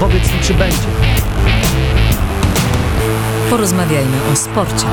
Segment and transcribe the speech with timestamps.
[0.00, 0.88] Powiedz mi, czy będzie.
[3.50, 4.86] Porozmawiajmy o sporcie.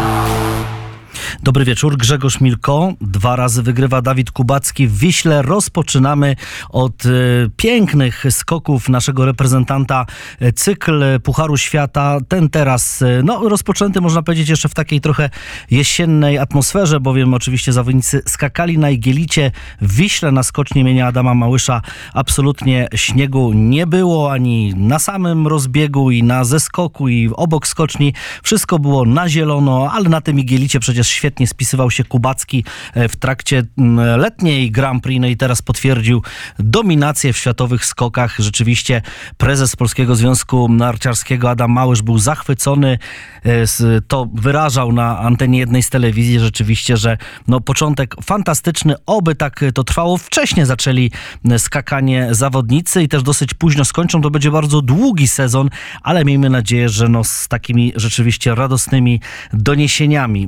[1.43, 2.93] Dobry wieczór, Grzegorz Milko.
[3.01, 5.41] Dwa razy wygrywa Dawid Kubacki w Wiśle.
[5.41, 6.35] Rozpoczynamy
[6.69, 7.09] od e,
[7.57, 10.05] pięknych skoków naszego reprezentanta.
[10.39, 15.29] E, Cykl Pucharu Świata, ten teraz, e, no rozpoczęty można powiedzieć jeszcze w takiej trochę
[15.71, 21.81] jesiennej atmosferze, bowiem oczywiście zawodnicy skakali na Igielicie w Wiśle na skocznie imienia Adama Małysza.
[22.13, 28.13] Absolutnie śniegu nie było, ani na samym rozbiegu i na zeskoku i obok skoczni.
[28.43, 33.15] Wszystko było na zielono, ale na tym Igielicie przecież świetnie spisywał się Kubacki e, w
[33.15, 36.23] trakcie mm, letniej Grand Prix, no i teraz potwierdził
[36.59, 38.35] dominację w światowych skokach.
[38.39, 39.01] Rzeczywiście
[39.37, 42.99] prezes Polskiego Związku Narciarskiego Adam Małysz był zachwycony,
[43.45, 49.65] e, to wyrażał na antenie jednej z telewizji rzeczywiście, że no początek fantastyczny, oby tak
[49.73, 50.17] to trwało.
[50.17, 51.11] Wcześniej zaczęli
[51.49, 54.21] e, skakanie zawodnicy i też dosyć późno skończą.
[54.21, 55.69] To będzie bardzo długi sezon,
[56.03, 59.21] ale miejmy nadzieję, że no z takimi rzeczywiście radosnymi
[59.53, 60.47] doniesieniami.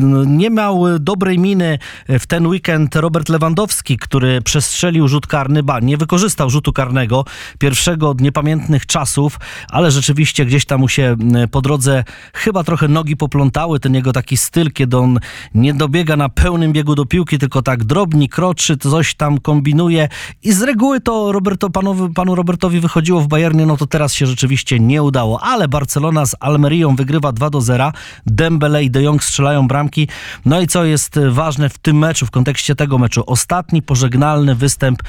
[0.00, 5.80] E, Nie miał dobrej miny w ten weekend Robert Lewandowski, który przestrzelił rzut karny, ba,
[5.80, 7.24] nie wykorzystał rzutu karnego,
[7.58, 11.16] pierwszego od niepamiętnych czasów, ale rzeczywiście gdzieś tam mu się
[11.50, 15.18] po drodze chyba trochę nogi poplątały, ten jego taki styl, kiedy on
[15.54, 20.08] nie dobiega na pełnym biegu do piłki, tylko tak drobni, kroczy, coś tam kombinuje.
[20.42, 24.26] I z reguły to Roberto, panowi, panu Robertowi wychodziło w Bayernie, no to teraz się
[24.26, 27.92] rzeczywiście nie udało, ale Barcelona z Almerią wygrywa 2 do 0,
[28.26, 30.08] Dembele i De Jong strzelają bramki,
[30.44, 35.02] no i co jest ważne w tym meczu, w kontekście tego meczu, ostatni pożegnalny występ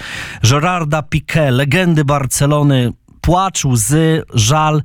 [0.44, 4.82] Gerarda Piqué, legendy Barcelony, płacz, łzy, żal,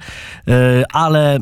[0.47, 0.55] yy,
[0.93, 1.39] ale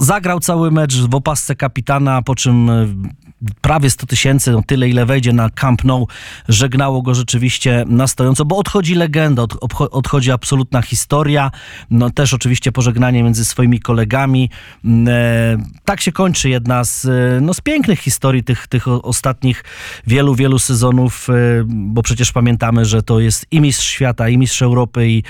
[0.00, 3.25] zagrał cały mecz w opasce kapitana, po czym yy,
[3.60, 6.08] prawie 100 tysięcy, no tyle ile wejdzie na Camp Nou,
[6.48, 9.54] żegnało go rzeczywiście na stojąco, bo odchodzi legenda, od,
[9.90, 11.50] odchodzi absolutna historia,
[11.90, 14.50] no też oczywiście pożegnanie między swoimi kolegami.
[14.84, 19.64] Mm, E, tak się kończy jedna z, e, no, z pięknych historii tych, tych ostatnich
[20.06, 21.32] wielu, wielu sezonów, e,
[21.66, 25.22] bo przecież pamiętamy, że to jest i mistrz świata, i mistrz Europy, i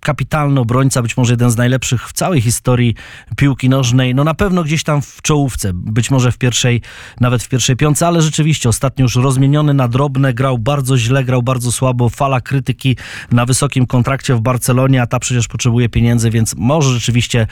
[0.00, 2.94] kapitalny obrońca, być może jeden z najlepszych w całej historii
[3.36, 4.14] piłki nożnej.
[4.14, 6.82] No na pewno gdzieś tam w czołówce, być może w pierwszej,
[7.20, 11.42] nawet w pierwszej piątce, ale rzeczywiście ostatnio już rozmieniony na drobne, grał bardzo źle, grał
[11.42, 12.96] bardzo słabo, fala krytyki
[13.32, 17.46] na wysokim kontrakcie w Barcelonie, a ta przecież potrzebuje pieniędzy, więc może rzeczywiście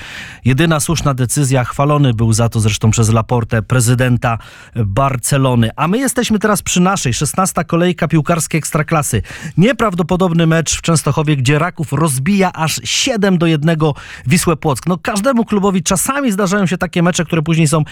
[0.44, 4.38] jedyna słuszna decyzja, chwalony był za to zresztą przez Laportę, prezydenta
[4.76, 5.70] Barcelony.
[5.76, 7.64] A my jesteśmy teraz przy naszej, 16.
[7.64, 9.22] kolejka piłkarskiej Ekstraklasy.
[9.56, 13.78] Nieprawdopodobny mecz w Częstochowie, gdzie Raków rozbija aż 7 do 1
[14.26, 14.86] Wisłę Płock.
[14.86, 17.82] No każdemu klubowi czasami zdarzają się takie mecze, które później są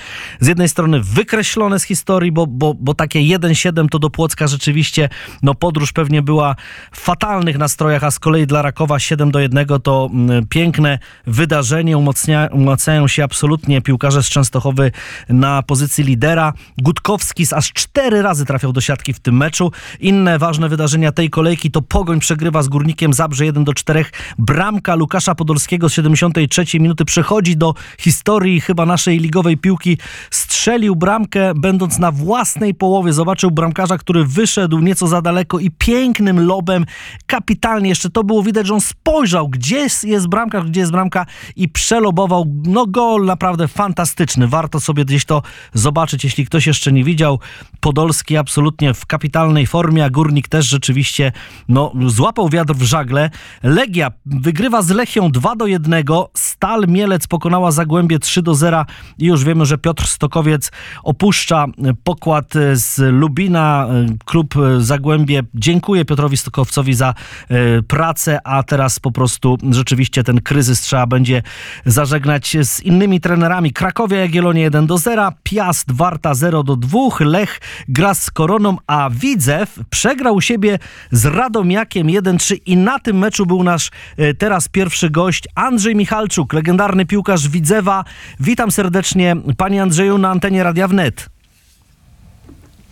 [0.41, 5.09] z jednej strony wykreślone z historii, bo, bo, bo takie 1-7 to do Płocka rzeczywiście,
[5.43, 6.57] no podróż pewnie była
[6.93, 11.99] w fatalnych nastrojach, a z kolei dla Rakowa 7 do 1 to mm, piękne wydarzenie,
[11.99, 14.93] umocnia, umacniają się absolutnie piłkarze z Częstochowy
[15.29, 16.53] na pozycji lidera.
[16.79, 19.73] Gutkowski z aż cztery razy trafiał do siatki w tym meczu.
[20.01, 24.05] Inne ważne wydarzenia tej kolejki to Pogoń przegrywa z Górnikiem Zabrze 1 do 4.
[24.39, 29.99] Bramka Łukasza Podolskiego z 73 minuty przechodzi do historii chyba naszej ligowej piłki.
[30.31, 33.13] Strzelił bramkę będąc na własnej połowie.
[33.13, 36.87] Zobaczył bramkarza, który wyszedł nieco za daleko i pięknym lobem,
[37.27, 41.27] kapitalnie jeszcze to było widać, że on spojrzał, gdzie jest bramka, gdzie jest bramka
[41.57, 42.45] i przelobował.
[42.65, 44.49] No gol naprawdę fantastyczny.
[44.49, 45.43] Warto sobie gdzieś to
[45.75, 47.39] zobaczyć, jeśli ktoś jeszcze nie widział.
[47.81, 51.33] Podolski absolutnie w kapitalnej formie, a Górnik też rzeczywiście
[51.69, 53.31] no, złapał wiatr w żagle.
[53.63, 56.05] Legia wygrywa z Lechią 2 do 1.
[56.35, 58.85] Stal Mielec pokonała Zagłębie 3 do 0
[59.19, 60.71] i już wiemy, że Piotr Stokowiec
[61.03, 61.67] opuszcza
[62.05, 63.89] pokład z Lubina.
[64.25, 67.15] Klub Zagłębie dziękuję Piotrowi Stokowcowi za
[67.49, 71.43] e, pracę, a teraz po prostu rzeczywiście ten kryzys trzeba będzie
[71.87, 73.73] zażegnać z innymi trenerami.
[73.73, 79.11] Krakowia Jagiellonie 1 do 0, Piast Warta 0 do 2, Lech gra z Koroną, a
[79.11, 80.79] Widzew przegrał siebie
[81.11, 86.53] z Radomiakiem 1-3 i na tym meczu był nasz e, teraz pierwszy gość Andrzej Michalczuk,
[86.53, 88.05] legendarny piłkarz Widzewa.
[88.41, 91.32] Witam serdecznie panie Andrzeju na antenie Radia Wnet.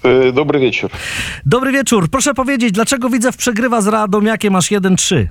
[0.05, 0.91] E, Dobry wieczór.
[1.47, 2.09] Dobry wieczór.
[2.11, 5.27] Proszę powiedzieć, dlaczego Widzew przegrywa z Radomiakiem aż 1-3?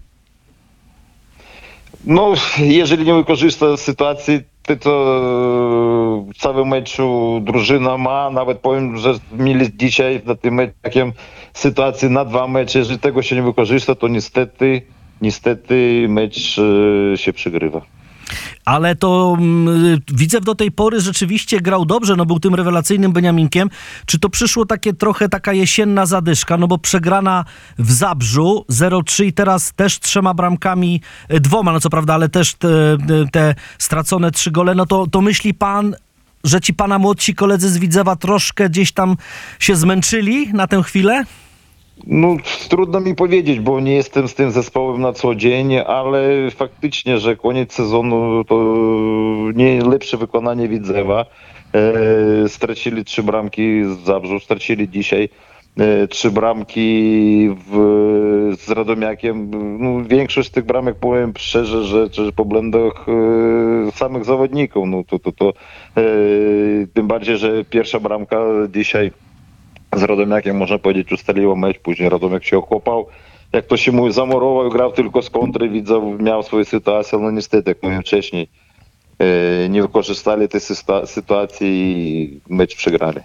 [2.05, 9.13] No, jeżeli nie wykorzysta sytuacji, to, to w całym meczu drużyna ma, nawet powiem, że
[9.31, 10.73] mieli dzisiaj na tym meczu
[11.53, 14.81] sytuację na dwa mecze, jeżeli tego się nie wykorzysta, to niestety,
[15.21, 16.59] niestety mecz
[17.13, 17.81] e, się przegrywa.
[18.69, 23.69] Ale to mm, Widzew do tej pory rzeczywiście grał dobrze, no był tym rewelacyjnym Beniaminkiem.
[24.05, 27.45] Czy to przyszło takie trochę taka jesienna zadyszka, no bo przegrana
[27.79, 32.53] w Zabrzu 0-3 i teraz też trzema bramkami, e, dwoma, no co prawda, ale też
[32.53, 32.97] te,
[33.31, 35.95] te stracone trzy gole, no to, to myśli pan,
[36.43, 39.17] że ci pana młodsi koledzy z Widzewa troszkę gdzieś tam
[39.59, 41.23] się zmęczyli na tę chwilę?
[42.07, 42.37] No,
[42.69, 47.35] trudno mi powiedzieć, bo nie jestem z tym zespołem na co dzień, ale faktycznie, że
[47.35, 48.75] koniec sezonu to
[49.55, 51.25] nie lepsze wykonanie Widzewa.
[51.73, 55.29] E, stracili trzy bramki z Zabrzu, stracili dzisiaj
[55.77, 59.51] e, trzy bramki w, z Radomiakiem.
[59.79, 63.05] No, większość z tych bramek, powiem szczerze, że, że po błędach
[63.87, 64.87] e, samych zawodników.
[64.87, 65.53] No, to, to, to,
[65.97, 66.03] e,
[66.93, 68.37] tym bardziej, że pierwsza bramka
[68.69, 69.11] dzisiaj
[69.95, 73.07] z Radomiakiem, można powiedzieć, ustaliło mecz, później Radomiak się okopał.
[73.53, 77.71] Jak to się mówi, zamurował, grał tylko z kontry, widzę, miał swoją sytuację, no niestety,
[77.71, 78.47] jak mówiłem wcześniej,
[79.19, 80.61] e, nie wykorzystali tej
[81.05, 83.19] sytuacji i mecz przegrali.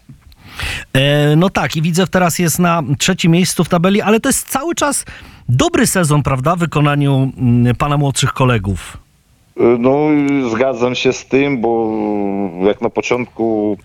[0.92, 4.48] E, no tak, i Widzew teraz jest na trzecim miejscu w tabeli, ale to jest
[4.48, 5.04] cały czas
[5.48, 8.98] dobry sezon, prawda, w wykonaniu mm, pana młodszych kolegów.
[9.60, 9.98] E, No,
[10.50, 11.90] zgadzam się z tym, bo
[12.62, 13.78] jak na początku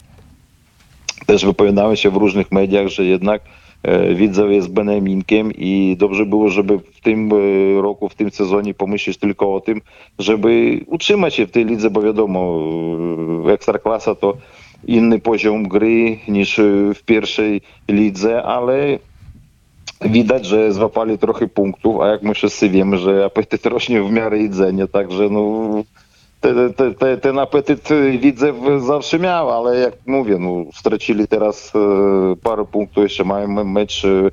[1.30, 3.42] też wypowiadałem się w różnych mediach, że jednak
[3.84, 8.74] e, Widzew jest Beneminkiem i dobrze było, żeby w tym e, roku, w tym sezonie
[8.74, 9.82] pomyśleć tylko o tym,
[10.20, 12.60] żeby utrzymać się w tej lidze, bo wiadomo,
[13.48, 14.38] e, Ekstraklasa to
[14.88, 16.60] inny poziom gry niż
[16.96, 19.00] w pierwszej lidze, ale
[20.02, 24.40] widać, że złapali trochę punktów, a jak my wszyscy wiemy, że apetyt rośnie w miarę
[24.40, 25.84] jedzenia, także no
[26.40, 27.90] te, te, te, ten apetyt
[28.20, 33.48] widzę w- zawsze miał, ale jak mówię, no stracili teraz e, parę punktów, jeszcze mają
[33.48, 34.30] me- mecz e,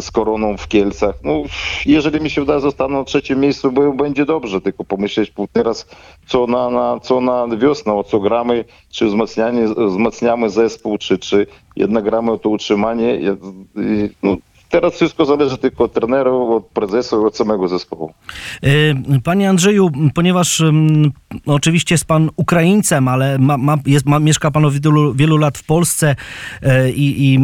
[0.00, 1.14] z Koroną w Kielcach.
[1.24, 1.42] No
[1.86, 5.86] jeżeli mi się wydaje, zostaną na trzecim miejscu, bo będzie dobrze, tylko pomyśleć teraz
[6.26, 9.06] co na, na, co na wiosnę, o co gramy, czy
[9.86, 11.46] wzmacniamy zespół, czy, czy
[11.76, 13.18] jednak gramy o to utrzymanie.
[14.22, 14.36] No,
[14.72, 18.12] teraz wszystko zależy tylko od trenerów, od prezesów, od samego zespołu.
[18.62, 20.62] E, Panie Andrzeju, ponieważ
[21.46, 25.58] oczywiście jest pan Ukraińcem, ale ma, ma, jest, ma, mieszka pan od wielu, wielu lat
[25.58, 26.16] w Polsce
[26.62, 27.38] e, i, i,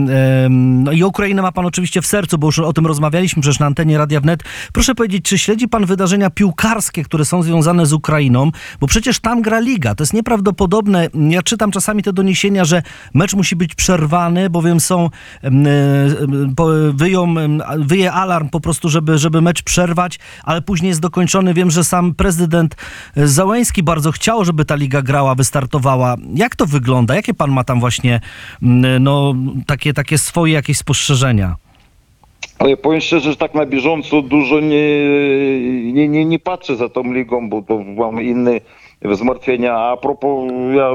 [0.49, 3.67] no i Ukrainę ma pan oczywiście w sercu, bo już o tym rozmawialiśmy przecież na
[3.67, 4.41] antenie Radia Wnet.
[4.73, 8.51] Proszę powiedzieć, czy śledzi pan wydarzenia piłkarskie, które są związane z Ukrainą?
[8.81, 9.95] Bo przecież tam gra liga.
[9.95, 11.09] To jest nieprawdopodobne.
[11.31, 12.83] Ja czytam czasami te doniesienia, że
[13.15, 15.11] mecz musi być przerwany, bowiem są
[15.43, 15.65] em,
[17.79, 21.55] wyje alarm po prostu, żeby, żeby mecz przerwać, ale później jest dokończony.
[21.55, 22.77] Wiem, że sam prezydent
[23.17, 26.17] e, Załęski bardzo chciał, żeby ta liga grała, wystartowała.
[26.35, 27.15] Jak to wygląda?
[27.15, 28.21] Jakie pan ma tam właśnie
[29.01, 29.35] no,
[29.67, 31.57] takie, takie swoje jakieś spostrzeżenia?
[32.59, 34.99] Ale powiem szczerze, że tak na bieżąco dużo nie,
[35.93, 38.61] nie, nie, nie patrzę za tą ligą, bo to mam inne
[39.13, 39.77] zmartwienia.
[39.77, 40.91] A propos, ja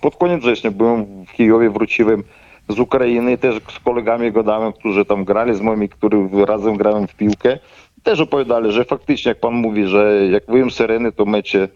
[0.00, 2.22] pod koniec września byłem w Kijowie, wróciłem
[2.68, 7.14] z Ukrainy, też z kolegami gadałem, którzy tam grali z moimi, którzy razem grałem w
[7.14, 7.58] piłkę.
[8.02, 11.68] Też opowiadali, że faktycznie, jak pan mówi, że jak wyjem syreny, to mecze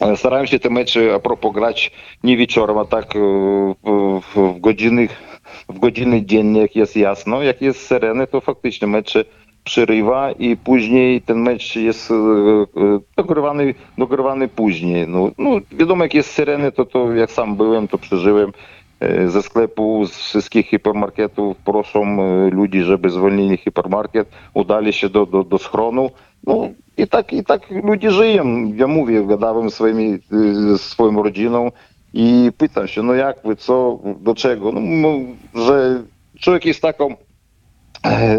[0.00, 1.92] Ale Starałem się te mecze a propos grać
[2.24, 3.18] nie wieczorem, a tak e,
[3.84, 5.08] w, w, w godziny,
[5.68, 7.42] w godziny dziennie, jak jest jasno.
[7.42, 9.24] Jak jest syreny, to faktycznie mecze
[9.68, 15.08] przerywa i później ten mecz jest e, e, dogrywany, dogrywany później.
[15.08, 18.52] No, no wiadomo, jak jest syreny, to, to jak sam byłem, to przeżyłem e,
[19.26, 25.44] ze sklepu, z wszystkich hipermarketów proszą e, ludzi, żeby zwolnili hipermarket, udali się do, do,
[25.44, 26.10] do schronu.
[26.46, 28.72] No i tak, i tak ludzie żyją.
[28.74, 30.18] Ja mówię, gadałem swoimi, y,
[30.78, 31.70] z swoją rodziną
[32.14, 34.72] i pytam się, no jak wy, co, do czego?
[34.72, 35.18] No, no
[35.64, 36.02] że
[36.40, 37.16] człowiek jest taką,
[38.06, 38.38] e,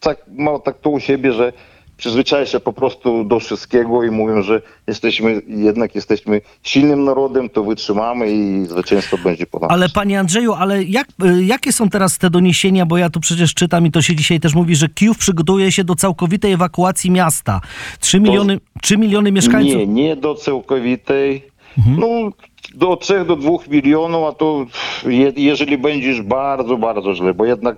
[0.00, 1.52] tak, ma tak to u siebie, że
[1.96, 7.64] przyzwyczaja się po prostu do wszystkiego i mówią, że jesteśmy, jednak jesteśmy silnym narodem, to
[7.64, 9.70] wytrzymamy i zwycięstwo będzie po nas.
[9.70, 13.54] Ale panie Andrzeju, ale jak, y, jakie są teraz te doniesienia, bo ja tu przecież
[13.54, 17.60] czytam i to się dzisiaj też mówi, że Kijów przygotuje się do całkowitej ewakuacji miasta.
[18.00, 19.76] 3 miliony, 3 miliony mieszkańców.
[19.76, 21.51] Nie, nie do całkowitej.
[21.98, 22.30] No,
[22.74, 24.66] do 3 do 2 milionów, a to
[25.06, 27.76] je, jeżeli będziesz bardzo, bardzo źle, bo jednak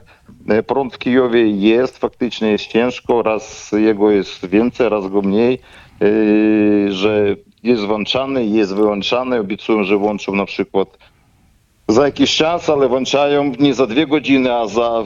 [0.48, 5.58] e, prąd w Kijowie jest, faktycznie jest ciężko, raz jego jest więcej, raz go mniej,
[6.02, 6.06] e,
[6.92, 10.98] że jest włączany, jest wyłączany, obiecują, że włączą na przykład
[11.88, 15.04] za jakiś czas, ale włączają nie za dwie godziny, a za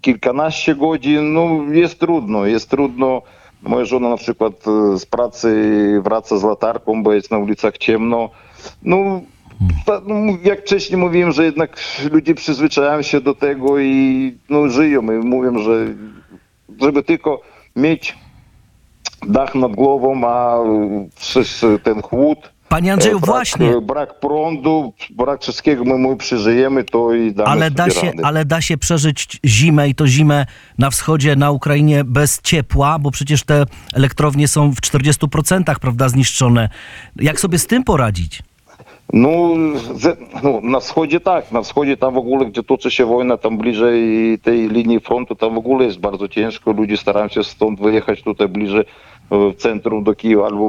[0.00, 1.32] kilkanaście godzin.
[1.32, 3.22] No jest trudno, jest trudno.
[3.62, 8.30] Moja żona na przykład e, z pracy wraca z latarką, bo jest na ulicach ciemno.
[8.82, 9.20] No,
[9.86, 10.14] no
[10.44, 11.80] jak wcześniej mówiłem, że jednak
[12.12, 15.86] ludzie przyzwyczajają się do tego i no, żyją i mówią, że
[16.80, 17.40] żeby tylko
[17.76, 18.18] mieć
[19.28, 20.58] dach nad głową, a
[21.16, 22.51] przez ten chłód.
[22.72, 23.70] Panie Andrzeju, e, brak, właśnie.
[23.70, 28.22] e, Brak prądu, brak wszystkiego, my, my przeżyjemy to i damy Ale da, się, radę.
[28.26, 30.46] ale da się przeżyć zimę i to zimę
[30.78, 33.64] na wschodzie, na Ukrainie bez ciepła, bo przecież te
[33.94, 36.68] elektrownie są w 40% prawda, zniszczone.
[37.16, 38.42] Jak sobie z tym poradzić?
[39.13, 39.55] Ну,
[39.95, 41.51] ze- ну, на сході так.
[41.51, 43.99] На сході там в ogóle, gdzie toczy się wojna, tam bliżej
[44.39, 46.71] tej linii frontu, tam w ogóle jest bardzo ciężko.
[46.71, 48.85] Ludzie starają się stąd wyjechać tutaj bliżej e,
[49.51, 50.65] w centrum do Kijowa, albo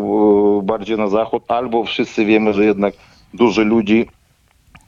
[0.60, 2.94] e, bardziej na zachód, albo wszyscy wiemy, że jednak
[3.34, 4.06] dużo ludzi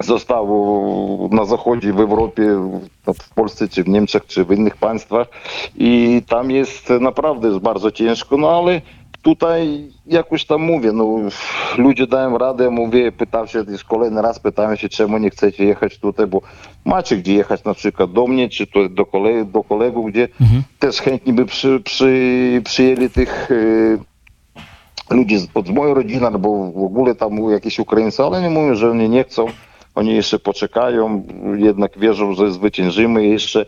[0.00, 2.42] zostało na zachodzie w Europie,
[3.06, 5.26] w- w Polsce, czy w Niemczech, czy w innych państwach
[5.76, 8.80] i tam jest naprawdę jest bardzo ciężko, no ale
[9.25, 11.17] tutaj jakoś tam mówię, no
[11.77, 15.97] ludzie dają radę, mówię, pytam się, już kolejny raz pytałem się, czemu nie chcecie jechać
[15.99, 16.41] tutaj, bo
[16.85, 20.27] macie gdzie jechać na przykład do mnie, czy to do, kole, do kolegów, gdzie
[20.79, 23.49] też chętnie by przy, przy, przyjęli tych
[25.11, 28.75] e, ludzi z- od mojej rodziny, albo w ogóle tam jakieś Ukraińcy, ale nie mówią,
[28.75, 29.45] że oni nie chcą,
[29.95, 31.23] oni jeszcze poczekają,
[31.57, 33.65] jednak wierzą, że zwyciężymy jeszcze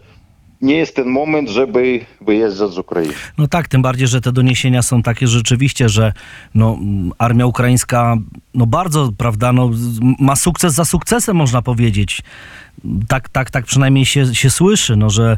[0.62, 3.14] nie jest ten moment, żeby wyjeżdżać z Ukrainy.
[3.38, 6.14] No tak, tym bardziej, że te doniesienia są takie rzeczywiście, że
[6.56, 6.78] no,
[7.18, 8.18] armia ukraińska
[8.54, 9.70] no bardzo, prawda, no,
[10.20, 12.22] ma sukces za sukcesem, można powiedzieć.
[13.08, 15.38] Tak, tak, tak przynajmniej się, się słyszy, no, że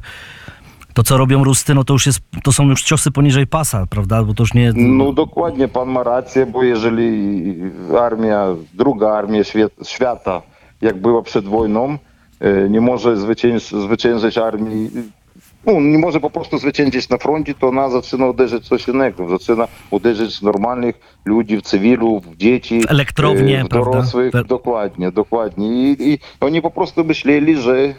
[0.94, 4.24] to, co robią Rusty, no to już jest, to są już ciosy poniżej pasa, prawda,
[4.24, 4.74] bo to już nie...
[4.76, 7.56] No dokładnie, pan ma rację, bo jeżeli
[8.02, 10.42] armia, druga armia świat, świata,
[10.82, 11.98] jak była przed wojną,
[12.40, 14.90] e, nie może zwycięż, zwyciężyć armii,
[15.66, 19.30] no, nie może po prostu zwyciężyć na froncie, to ona zaczyna uderzyć coś innego.
[19.30, 22.82] Zaczyna uderzyć normalnych ludzi, w cywilów, w dzieci,
[23.60, 24.34] W e, w dorosłych.
[24.48, 25.92] Dokładnie, dokładnie.
[25.92, 27.94] I, oni po prostu myśleli, że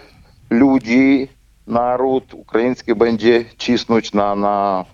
[0.50, 1.28] ludzi,
[1.66, 4.84] naród ukraiński będzie cisnąć na, na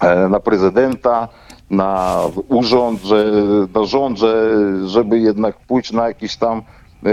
[0.00, 1.28] e, na prezydenta,
[1.70, 3.32] na urząd, że,
[3.74, 4.52] na rząd, że,
[4.86, 6.62] żeby jednak pójść na jakiś tam,
[7.06, 7.10] e,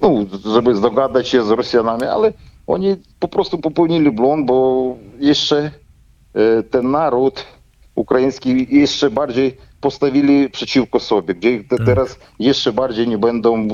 [0.00, 0.10] no,
[0.52, 2.32] żeby dogadać się z Rosjanami, ale
[2.66, 5.70] oni po prostu popełnili błąd, bo jeszcze
[6.34, 7.46] e, ten naród
[7.94, 9.56] ukraiński jeszcze bardziej
[9.88, 13.68] postawili przeciwko sobie, gdzie te, teraz jeszcze bardziej nie będą,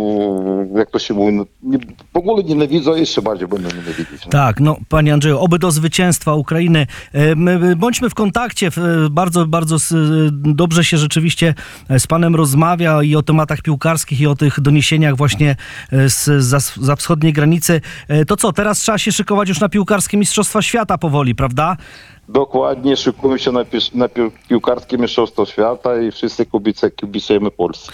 [0.74, 1.78] e, jak to się mówi, no, nie,
[2.14, 4.24] w ogóle nienawidzą, a jeszcze bardziej będą nienawidzić.
[4.24, 4.30] no.
[4.30, 6.86] Tak, no panie Andrzeju, oby do zwycięstwa Ukrainy.
[7.12, 8.66] E, my- Bądźmy w kontakcie.
[8.66, 9.94] e, Bardzo, bardzo s-
[10.32, 11.54] dobrze się rzeczywiście
[11.88, 15.56] e, z panem rozmawia i o tematach piłkarskich, i o tych doniesieniach właśnie
[15.92, 17.80] e, z, za, za wschodniej granicy.
[18.08, 21.76] E, To co, teraz trzeba się szykować już na piłkarskie Mistrzostwa Świata powoli, prawda?
[22.32, 27.92] Dokładnie, szykują się na, pisz- na pi- piłkarskie mistrzostwo świata i wszyscy kibice, kibicujemy Polsce.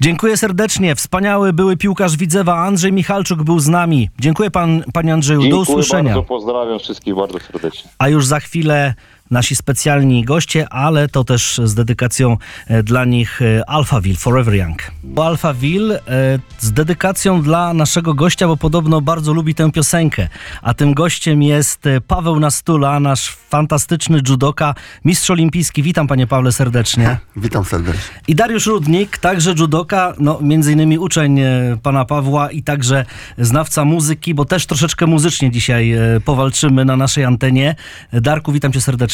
[0.00, 0.94] Dziękuję serdecznie.
[0.94, 4.10] Wspaniały były piłkarz Widzewa Andrzej Michalczuk był z nami.
[4.18, 5.40] Dziękuję pan, panie Andrzeju.
[5.40, 6.14] Do Dziękuję usłyszenia.
[6.14, 7.90] bardzo, pozdrawiam wszystkich bardzo serdecznie.
[7.98, 8.94] A już za chwilę
[9.30, 14.90] nasi specjalni goście, ale to też z dedykacją e, dla nich e, Alphaville, Forever Young.
[15.16, 20.28] Alphaville e, z dedykacją dla naszego gościa, bo podobno bardzo lubi tę piosenkę.
[20.62, 25.82] A tym gościem jest Paweł Nastula, nasz fantastyczny judoka, mistrz olimpijski.
[25.82, 27.18] Witam panie Pawle serdecznie.
[27.36, 28.02] Witam serdecznie.
[28.28, 31.40] I Dariusz Rudnik, także judoka, no między innymi uczeń
[31.82, 33.04] pana Pawła i także
[33.38, 37.76] znawca muzyki, bo też troszeczkę muzycznie dzisiaj powalczymy na naszej antenie.
[38.12, 39.13] Darku, witam cię serdecznie.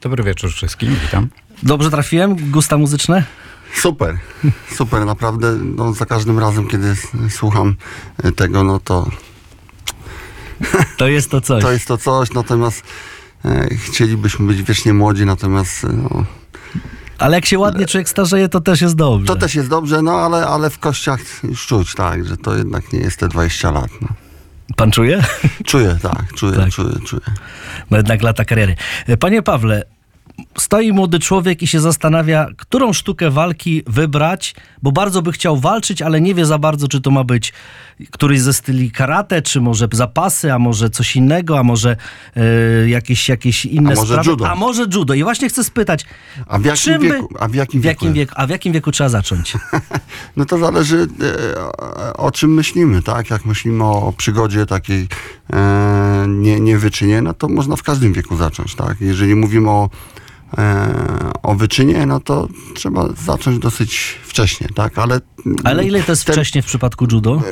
[0.00, 1.28] Dobry wieczór wszystkim, witam.
[1.62, 2.50] Dobrze trafiłem?
[2.50, 3.24] Gusta muzyczne?
[3.74, 4.18] Super,
[4.76, 5.52] super, naprawdę.
[5.76, 6.96] No, za każdym razem, kiedy
[7.30, 7.76] słucham
[8.24, 9.06] y, tego, no to
[10.96, 11.62] To jest to coś.
[11.64, 12.32] to jest to coś.
[12.32, 12.82] Natomiast
[13.44, 16.24] e, chcielibyśmy być wiecznie młodzi, natomiast e, no,
[17.18, 19.26] Ale jak się ładnie człowiek starzeje, to też jest dobrze.
[19.26, 22.92] to też jest dobrze, no ale, ale w kościach już czuć, tak, że to jednak
[22.92, 23.90] nie jest te 20 lat.
[24.00, 24.08] No.
[24.76, 25.22] Pan czuje?
[25.66, 26.70] Czuję, tak, czuję, Tak.
[26.70, 27.22] czuję, czuję.
[27.90, 28.76] No jednak lata kariery.
[29.20, 29.82] Panie Pawle,
[30.58, 36.02] stoi młody człowiek i się zastanawia, którą sztukę walki wybrać, bo bardzo by chciał walczyć,
[36.02, 37.52] ale nie wie za bardzo, czy to ma być
[38.10, 41.96] któryś ze styli karate, czy może zapasy, a może coś innego, a może
[42.36, 44.30] e, jakieś, jakieś inne A może sprawy.
[44.30, 44.48] judo.
[44.48, 45.14] A może judo.
[45.14, 46.04] I właśnie chcę spytać,
[46.46, 47.28] A w jakim czym wieku?
[47.40, 48.04] A w jakim w wieku?
[48.04, 49.52] jakim wieku, a w jakim wieku trzeba zacząć?
[50.36, 51.08] No to zależy
[51.56, 53.30] e, o- czym myślimy, tak?
[53.30, 55.08] Jak myślimy o przygodzie takiej
[55.52, 59.00] e, nie, nie wyczynie, no to można w każdym wieku zacząć, tak?
[59.00, 59.90] Jeżeli mówimy o,
[61.42, 64.68] o wyczynie, no to trzeba zacząć dosyć wcześnie.
[64.74, 65.20] tak, ale...
[65.64, 67.42] Ale ile to jest ten- wcześnie w przypadku judo?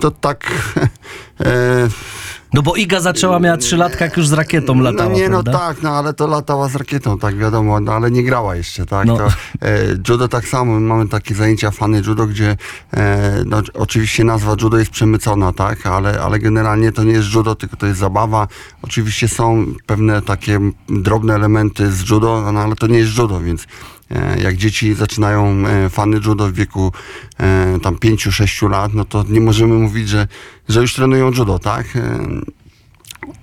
[0.00, 0.50] To tak...
[1.40, 1.88] E,
[2.52, 5.42] No bo Iga zaczęła, miała trzy latka, jak już z rakietą latała, no nie, no
[5.42, 5.58] prawda?
[5.58, 9.06] tak, no ale to latała z rakietą, tak wiadomo, no ale nie grała jeszcze, tak.
[9.06, 9.16] No.
[9.16, 9.78] To, e,
[10.08, 12.56] judo tak samo, mamy takie zajęcia fany judo, gdzie
[12.96, 17.54] e, no, oczywiście nazwa judo jest przemycona, tak, ale, ale generalnie to nie jest judo,
[17.54, 18.48] tylko to jest zabawa.
[18.82, 23.66] Oczywiście są pewne takie drobne elementy z judo, no ale to nie jest judo, więc
[24.42, 26.92] jak dzieci zaczynają e, fany judo w wieku
[27.38, 30.28] e, tam 5-6 lat, no to nie możemy mówić, że,
[30.68, 31.96] że już trenują judo, tak.
[31.96, 32.18] E,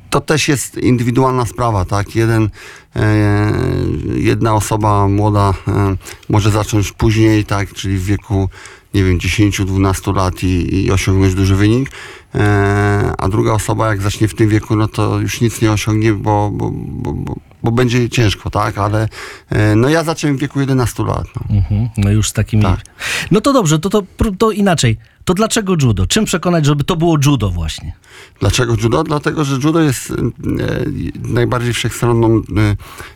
[0.09, 2.15] to też jest indywidualna sprawa, tak?
[2.15, 2.49] Jeden,
[2.95, 3.51] e,
[4.15, 5.95] jedna osoba młoda e,
[6.29, 7.73] może zacząć później, tak?
[7.73, 8.49] Czyli w wieku,
[8.93, 11.91] nie wiem, 10-12 lat i, i osiągnąć duży wynik,
[12.35, 16.13] e, a druga osoba jak zacznie w tym wieku, no to już nic nie osiągnie,
[16.13, 18.77] bo, bo, bo, bo będzie ciężko, tak?
[18.77, 19.09] Ale
[19.49, 21.55] e, no ja zacząłem w wieku 11 lat, no.
[21.55, 22.63] Mhm, no już z takimi...
[22.63, 22.79] Tak.
[23.31, 24.03] No to dobrze, to, to,
[24.37, 24.97] to inaczej.
[25.25, 26.07] To dlaczego judo?
[26.07, 27.93] Czym przekonać, żeby to było judo właśnie?
[28.39, 29.03] Dlaczego judo?
[29.03, 30.15] Dlatego, że judo jest e,
[31.19, 32.41] najbardziej wszechstronną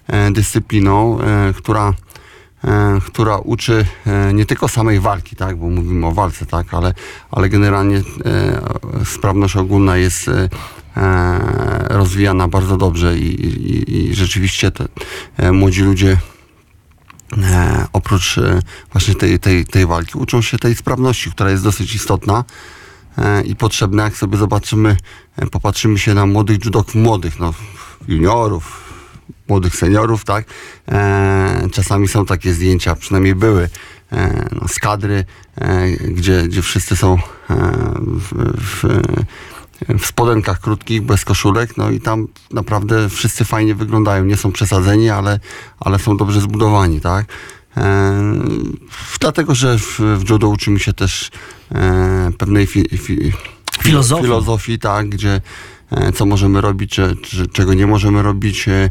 [0.07, 1.17] e, dyscypliną,
[1.55, 1.93] która,
[3.05, 3.85] która uczy
[4.33, 6.93] nie tylko samej walki, tak, bo mówimy o walce, tak, ale,
[7.31, 8.01] ale generalnie
[9.05, 10.29] sprawność ogólna jest
[11.89, 14.88] rozwijana bardzo dobrze i, i, i rzeczywiście te
[15.38, 16.17] e, młodzi ludzie
[17.38, 18.59] e, oprócz e,
[18.91, 22.43] właśnie tej, tej, tej walki uczą się tej sprawności, która jest dosyć istotna
[23.17, 24.03] e, i potrzebna.
[24.03, 24.97] Jak sobie zobaczymy,
[25.38, 27.53] e, popatrzymy się na młodych judoków, młodych, no,
[28.07, 28.83] juniorów,
[29.47, 30.45] młodych seniorów, tak?
[30.88, 33.69] E, czasami są takie zdjęcia, przynajmniej były,
[34.12, 37.19] e, no, z kadry, e, gdzie, gdzie wszyscy są e,
[38.05, 38.83] w, w,
[40.00, 44.25] w spodenkach krótkich, bez koszulek, no i tam naprawdę wszyscy fajnie wyglądają.
[44.25, 45.39] Nie są przesadzeni, ale,
[45.80, 47.25] ale są dobrze zbudowani, tak?
[47.77, 48.13] E,
[49.20, 51.32] dlatego, że w, w judo uczymy się też
[51.72, 53.32] e, pewnej fi, fi,
[53.84, 54.24] Filozofii.
[54.24, 55.42] filozofii, tak, gdzie
[55.92, 58.89] e, co możemy robić, czy, czy, czego nie możemy robić, e,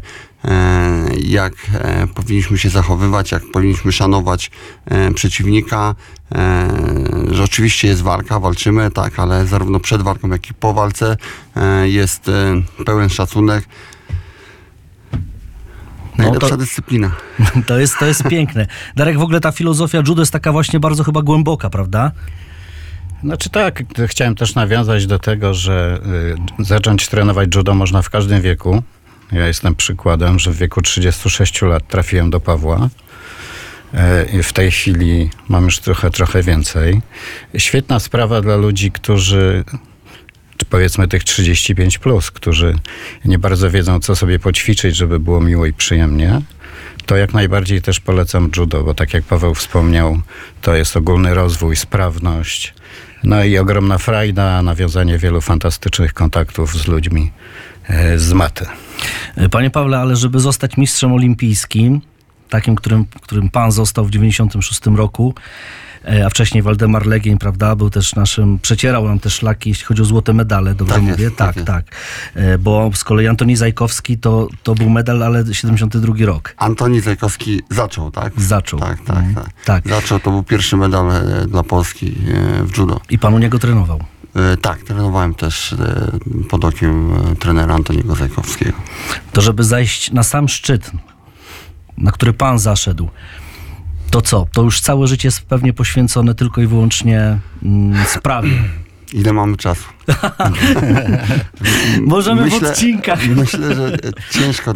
[1.17, 4.51] jak e, powinniśmy się zachowywać, jak powinniśmy szanować
[4.85, 5.95] e, przeciwnika,
[7.31, 11.17] że oczywiście jest walka, walczymy, tak, ale zarówno przed walką, jak i po walce
[11.55, 13.65] e, jest e, pełen szacunek.
[16.17, 17.11] Najlepsza to- dyscyplina.
[17.67, 18.67] To jest, to jest piękne.
[18.95, 22.11] Darek, w ogóle ta filozofia judo jest taka właśnie bardzo chyba głęboka, prawda?
[23.23, 25.99] Znaczy tak, chciałem też nawiązać do tego, że
[26.59, 28.83] y, zacząć trenować judo można w każdym wieku.
[29.31, 32.89] Ja jestem przykładem, że w wieku 36 lat trafiłem do Pawła.
[33.93, 37.01] E, W tej chwili mam już trochę, trochę więcej.
[37.57, 39.63] Świetna sprawa dla ludzi, którzy,
[40.69, 42.75] powiedzmy tych 35, plus, którzy
[43.25, 46.41] nie bardzo wiedzą, co sobie poćwiczyć, żeby było miło i przyjemnie.
[47.05, 50.21] To jak najbardziej też polecam judo, bo tak jak Paweł wspomniał,
[50.61, 52.73] to jest ogólny rozwój, sprawność,
[53.23, 57.31] no i ogromna frajda, nawiązanie wielu fantastycznych kontaktów z ludźmi
[57.87, 58.65] e, z maty.
[59.51, 62.01] Panie Pawle, ale żeby zostać mistrzem olimpijskim,
[62.49, 65.33] takim, którym, którym pan został w 96 roku,
[66.05, 70.01] e, a wcześniej Waldemar Legień, prawda, był też naszym, przecierał nam te szlaki, jeśli chodzi
[70.01, 71.31] o złote medale, dobrze Tak jest, mówię?
[71.31, 71.67] tak tak, jest.
[71.67, 71.85] tak.
[72.35, 76.53] E, Bo z kolei Antoni Zajkowski to, to był medal, ale 72 rok.
[76.57, 78.33] Antoni Zajkowski zaczął, tak?
[78.41, 78.79] Zaczął.
[78.79, 79.35] Tak, tak, Mhm.
[79.35, 79.49] tak.
[79.65, 79.87] Tak.
[79.87, 82.15] Zaczął, to był pierwszy medal e, dla Polski
[82.63, 82.99] w judo.
[83.09, 83.99] I pan u niego trenował.
[84.61, 85.75] Tak, trenowałem też
[86.49, 88.77] pod okiem trenera Antoniego Zajkowskiego.
[89.33, 90.91] To żeby zajść na sam szczyt,
[91.97, 93.09] na który pan zaszedł,
[94.11, 94.47] to co?
[94.53, 98.51] To już całe życie jest pewnie poświęcone tylko i wyłącznie mm, sprawie.
[99.13, 99.83] Ile mamy czasu?
[102.01, 103.27] Możemy w odcinkach.
[103.27, 103.99] Myślę, że e,
[104.31, 104.73] ciężko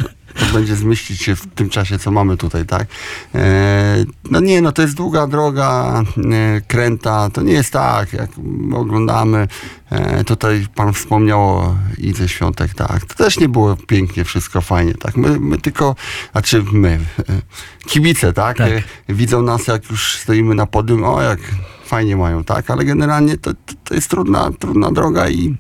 [0.54, 2.88] będzie zmieścić się w tym czasie, co mamy tutaj, tak?
[3.36, 8.30] E, no nie, no to jest długa droga, e, kręta, to nie jest tak, jak
[8.74, 9.48] oglądamy,
[9.90, 14.94] e, tutaj pan wspomniał o Idze Świątek, tak, to też nie było pięknie, wszystko fajnie,
[14.94, 15.96] tak, my, my tylko,
[16.32, 17.42] znaczy my, e,
[17.88, 18.70] kibice, tak, Tak.
[19.10, 21.40] Widzą nas, jak już stoimy na podium, o, jak
[21.86, 23.52] fajnie mają, tak, ale generalnie to,
[23.84, 25.58] to, jest trudna, trudna droga i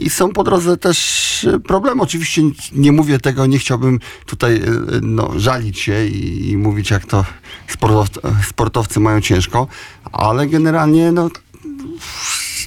[0.00, 2.02] I są po drodze też e, problemy.
[2.02, 4.60] Oczywiście nie mówię tego, nie chciałbym tutaj e,
[5.02, 7.24] no, żalić się i, i mówić, jak to
[7.68, 8.08] sportow,
[8.48, 9.66] sportowcy mają ciężko,
[10.12, 11.30] ale generalnie no,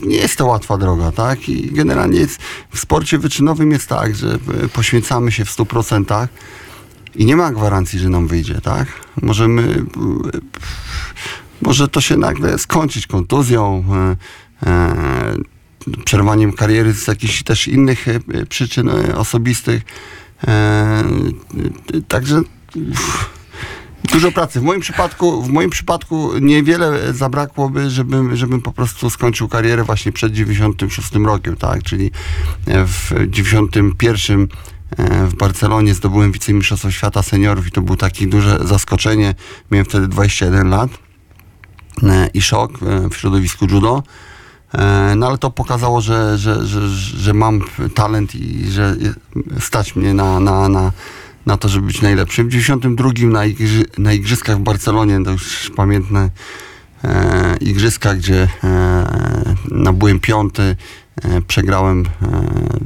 [0.06, 1.50] nie jest to łatwa droga, tak?
[1.50, 2.40] I generalnie jest,
[2.72, 6.28] w sporcie wyczynowym jest tak, że e, poświęcamy się w 100%
[7.16, 8.88] i nie ma gwarancji, że nam wyjdzie, tak?
[9.22, 10.40] Możemy, e,
[11.62, 13.84] może to się nagle skończyć kontuzją,
[14.64, 15.59] e, e,
[16.06, 19.82] przerwaniem kariery z jakichś też innych e, przyczyn e, osobistych.
[20.48, 21.04] E,
[22.08, 22.42] Także
[24.12, 24.60] Dużo pracy.
[24.60, 30.12] W moim przypadku, w moim przypadku niewiele zabrakłoby, żebym, żebym po prostu skończył karierę właśnie
[30.12, 31.84] przed 96 rokiem, tak?
[31.84, 32.12] Czyli
[32.68, 34.48] w 91
[34.98, 39.36] e, w Barcelonie zdobyłem wicemistrzostwo świata seniorów i to było takie duże zaskoczenie.
[39.72, 40.90] Miałem wtedy 21 lat
[42.34, 42.80] i szok
[43.12, 44.04] w środowisku judo.
[44.74, 47.62] E, No ale to pokazało, że, że, że, że mam
[47.96, 48.96] talent i że
[49.60, 50.92] stać mnie na, na, na,
[51.46, 52.48] na to, żeby być najlepszym.
[52.48, 56.30] W 92 na, igrzy, na igrzyskach w Barcelonie, to już pamiętne
[57.04, 60.76] e, igrzyska, gdzie e, nabyłem piąty,
[61.24, 62.28] e, przegrałem e,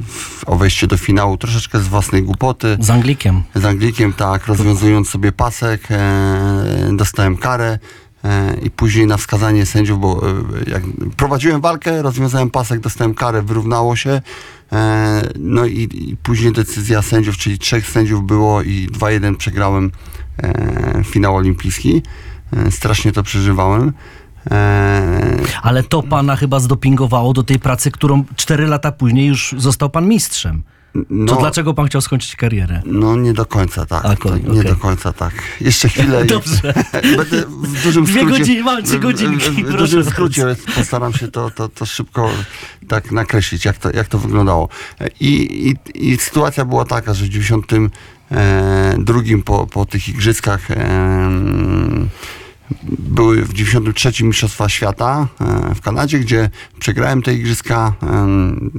[0.06, 2.76] w, o wejście do finału troszeczkę z własnej głupoty.
[2.80, 3.42] Z Anglikiem.
[3.54, 7.78] Z Anglikiem, tak, rozwiązując sobie pasek, e, dostałem karę
[8.62, 10.82] i później na wskazanie sędziów, bo e, jak
[11.16, 14.20] prowadziłem walkę, rozwiązałem pasek, dostałem karę, wyrównało się.
[14.72, 19.90] E, no i, i później decyzja sędziów, czyli trzech sędziów było i 2-1 przegrałem
[20.42, 22.02] e, finał olimpijski.
[22.52, 23.92] E, strasznie to przeżywałem.
[24.50, 29.90] E, Ale to pana chyba zdopingowało do tej pracy, którą cztery lata później już został
[29.90, 30.62] pan mistrzem.
[30.94, 32.82] To no, dlaczego pan chciał skończyć karierę?
[32.86, 34.04] No nie do końca tak.
[34.04, 34.64] A, To nie okej.
[34.64, 35.32] do końca tak.
[35.60, 36.24] Jeszcze chwilę.
[36.24, 36.74] i- Dobrze.
[37.16, 38.38] Będę w dużym Dwie skrócie.
[38.38, 40.10] godziny, mam trzy godzinki, W, w, dużym bardzo.
[40.10, 42.30] skrócie postaram się to, to, to szybko
[42.88, 44.68] tak nakreślić, jak to, jak to wyglądało.
[45.20, 45.34] I,
[45.94, 47.88] i, I sytuacja była taka, że w 92
[48.98, 52.08] drugim po, po tych igrzyskach em,
[52.98, 58.70] były w 93 Mistrzostwa Świata e, w Kanadzie, gdzie przegrałem te igrzyska, em,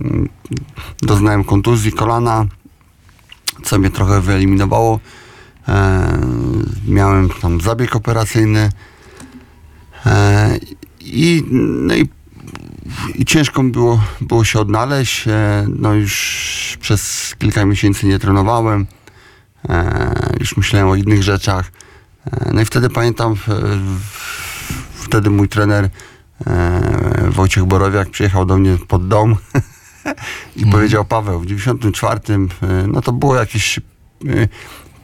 [1.02, 2.46] doznałem kontuzji kolana,
[3.64, 5.00] co mnie trochę wyeliminowało.
[5.68, 6.20] E,
[6.88, 8.70] miałem tam zabieg operacyjny
[10.06, 10.60] e,
[11.02, 12.10] i, no i,
[13.16, 15.26] i ciężko mi było, było się odnaleźć.
[15.68, 18.86] No już przez kilka miesięcy nie trenowałem.
[20.40, 21.72] Już myślałem o innych rzeczach.
[22.32, 23.36] E, no i wtedy pamiętam,
[24.94, 25.90] wtedy mój trener
[26.48, 29.36] e, Wojciech Borowiak przyjechał do mnie pod dom
[30.56, 32.38] i powiedział Paweł, w 94, e,
[32.88, 33.82] no to było jakieś e,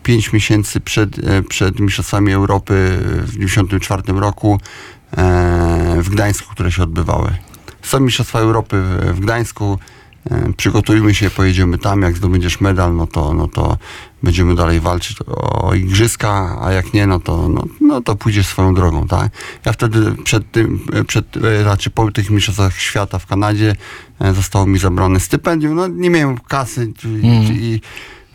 [0.03, 1.09] 5 miesięcy przed,
[1.49, 4.59] przed Mistrzostwami Europy w 94 roku
[5.97, 7.37] w Gdańsku, które się odbywały.
[7.81, 8.81] Są Mistrzostwa Europy
[9.13, 9.79] w- Gdańsku,
[10.57, 13.77] przygotujmy się, pojedziemy tam, jak zdobędziesz medal, no to, no to
[14.23, 18.73] będziemy dalej walczyć o igrzyska, a jak nie, no to, no, no to pójdziesz swoją
[18.73, 19.31] drogą, tak?
[19.65, 23.75] Ja wtedy przed tym, przed, e, znaczy po tych mistrzostwach świata w Kanadzie
[24.19, 27.27] e, zostało mi zabrane stypendium, no nie miałem kasy i,
[27.61, 27.81] i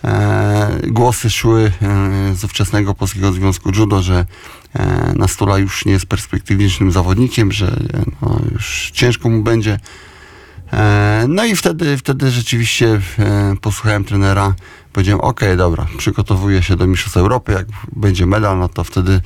[0.05, 4.27] e, głosy szły e, z ówczesnego Polskiego Związku Judo, że
[4.75, 9.79] e, Nastula już nie jest perspektywicznym zawodnikiem, że e, no, już ciężko mu będzie.
[10.73, 14.55] E, No i wtedy, wtedy rzeczywiście e, posłuchałem trenera,
[14.93, 19.21] powiedziałem, ok, dobra, przygotowuję się do Mistrzostw Europy, jak będzie medal, no to wtedy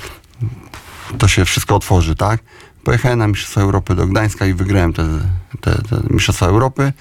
[1.19, 2.41] to się wszystko otworzy, tak?
[2.85, 5.09] Pojechałem na Mistrzostwa Europy do Gdańska i wygrałem te,
[5.61, 6.93] te, te Mistrzostwa Europy.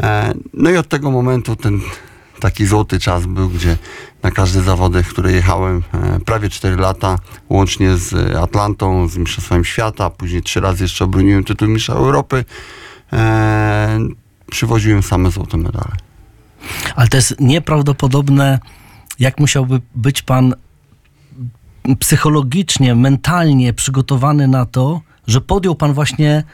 [0.00, 1.80] E, No i od tego momentu ten
[2.40, 3.76] taki złoty czas był, gdzie
[4.22, 5.82] na każde zawody, w które jechałem
[6.24, 11.68] prawie 4 lata, łącznie z Atlantą, z Mistrzostwami Świata, później trzy razy jeszcze obroniłem tytuł
[11.68, 12.44] Mistrza Europy,
[13.14, 13.98] e,
[14.50, 15.90] przywoziłem same złote medale.
[16.96, 18.58] Ale to jest nieprawdopodobne,
[19.18, 20.54] jak musiałby być pan
[21.98, 26.44] psychologicznie, mentalnie przygotowany na to, że podjął pan właśnie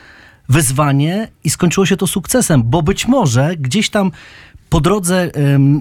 [0.48, 4.10] wyzwanie i skończyło się to sukcesem, bo być może gdzieś tam
[4.70, 5.30] po drodze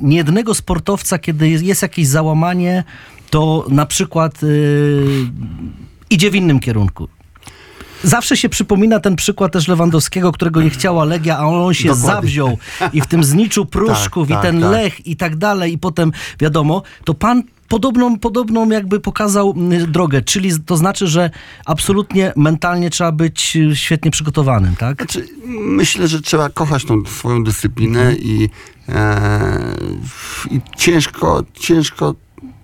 [0.01, 2.83] niejednego sportowca, kiedy jest, jest jakieś załamanie,
[3.29, 5.05] to na przykład y,
[6.09, 7.07] idzie w innym kierunku.
[8.03, 12.11] Zawsze się przypomina ten przykład też Lewandowskiego, którego nie chciała Legia, a on się Dokładnie.
[12.11, 12.57] zawziął
[12.93, 14.71] i w tym zniczu Pruszków Tak, i tak, ten tak.
[14.71, 20.21] Lech i tak dalej i potem wiadomo, to pan podobną, podobną jakby pokazał mm, drogę,
[20.21, 21.29] czyli to znaczy, że
[21.65, 24.97] absolutnie mentalnie trzeba być y, świetnie przygotowanym, tak?
[24.97, 25.27] Znaczy,
[25.59, 28.49] myślę, że trzeba kochać tą swoją dyscyplinę i,
[28.89, 29.75] e,
[30.51, 32.15] i ciężko, ciężko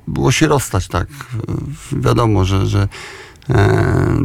[0.08, 1.08] było się rozstać, tak.
[1.92, 2.88] Wiadomo, że, że
[3.50, 4.18] e,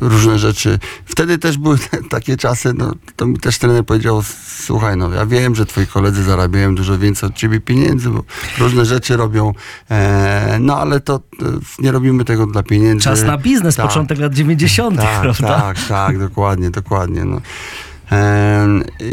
[0.00, 0.78] różne rzeczy.
[1.04, 1.78] Wtedy też były
[2.10, 4.22] takie czasy, no, to mi też trener powiedział,
[4.58, 8.24] słuchaj, no ja wiem, że twoi koledzy zarabiają dużo więcej od ciebie pieniędzy, bo
[8.58, 9.54] różne rzeczy robią,
[9.90, 11.44] e, no ale to e,
[11.78, 13.04] nie robimy tego dla pieniędzy.
[13.04, 13.86] Czas na biznes, Tak.
[13.86, 15.60] początek lat 90., Tak, prawda?
[15.60, 17.24] tak, tak, dokładnie, dokładnie.
[17.24, 17.40] No.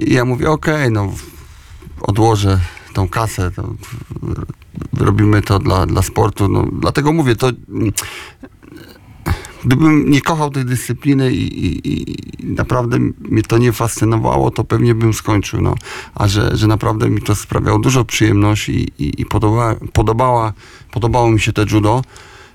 [0.02, 1.14] I ja mówię, okej, no
[2.02, 2.60] odłożę
[2.94, 3.74] tą kasę, to
[5.00, 6.48] robimy to dla, dla sportu.
[6.48, 7.52] No, dlatego mówię, to
[9.68, 12.06] gdybym nie kochał tej dyscypliny i, i, i
[12.46, 15.62] naprawdę mnie to nie fascynowało, to pewnie bym skończył.
[15.62, 15.76] No.
[16.16, 20.54] A że, że naprawdę mi to sprawiało dużo przyjemności i, i, podoba, podobała,
[20.92, 22.02] podobało mi się te judo,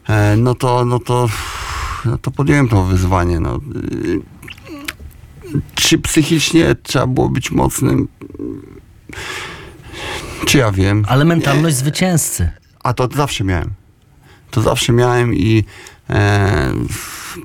[0.08, 1.28] e, no to, no to,
[2.04, 3.40] no to podjąłem to wyzwanie.
[3.40, 3.60] No.
[5.74, 8.08] Czy psychicznie trzeba było być mocnym?
[10.46, 11.04] Czy ja wiem?
[11.08, 12.50] Ale mentalność zwycięzcy.
[12.82, 13.70] A to zawsze miałem.
[14.50, 15.64] To zawsze miałem i
[16.12, 16.72] e,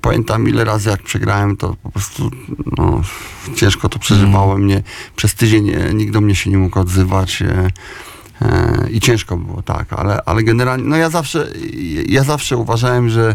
[0.01, 2.31] pamiętam ile razy jak przegrałem, to po prostu
[2.77, 3.01] no,
[3.55, 4.67] ciężko to przeżywałem.
[4.67, 4.83] Nie,
[5.15, 7.41] przez tydzień e, nikt do mnie się nie mógł odzywać.
[7.41, 7.67] E,
[8.41, 11.47] e, I ciężko było, tak, ale, ale generalnie, no ja zawsze,
[12.07, 13.33] ja zawsze uważałem, że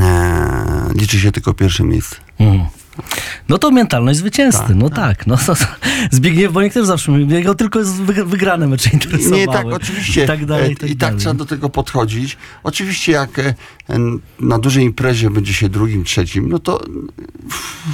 [0.00, 2.16] e, liczy się tylko pierwsze miejsce.
[2.38, 2.66] Mhm.
[3.48, 5.26] No to mentalność zwycięzcy, Tak, no tak.
[5.26, 5.54] No, to,
[6.10, 9.40] Zbigniew Bonik też zawsze mówił, jego tylko jest wyg- wygrane mecze interesowały.
[9.40, 10.24] Nie, tak, oczywiście.
[10.24, 12.36] I tak dalej, E, i tak, I tak trzeba do tego podchodzić.
[12.62, 13.54] Oczywiście jak e,
[14.40, 16.80] na dużej imprezie będzie się drugim, trzecim, no to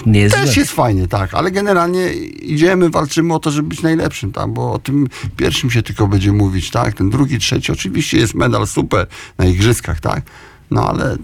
[0.07, 0.61] Nie jest też źle.
[0.63, 1.35] jest fajnie, tak.
[1.35, 2.13] Ale generalnie
[2.43, 4.49] idziemy, walczymy o to, żeby być najlepszym, tak.
[4.53, 6.95] Bo o tym pierwszym się tylko będzie mówić, tak.
[6.95, 9.07] Ten drugi, trzeci, oczywiście jest medal super
[9.39, 10.23] na igrzyskach, tak.
[10.71, 11.17] No ale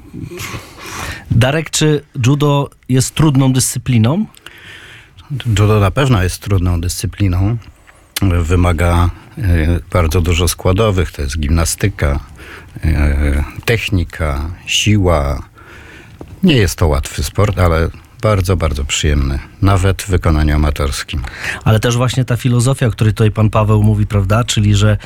[1.30, 4.26] Darek, czy judo jest trudną dyscypliną?
[5.46, 7.56] Judo na pewno jest trudną dyscypliną.
[8.42, 11.12] Wymaga e, bardzo dużo składowych.
[11.12, 12.20] To jest gimnastyka,
[12.84, 15.42] e, technika, siła.
[16.42, 17.90] Nie jest to łatwy sport, ale
[18.22, 19.38] bardzo, bardzo przyjemny.
[19.62, 21.22] Nawet w wykonaniu amatorskim.
[21.64, 24.44] Ale też właśnie ta filozofia, o której tutaj pan Paweł mówi, prawda?
[24.44, 24.96] Czyli, że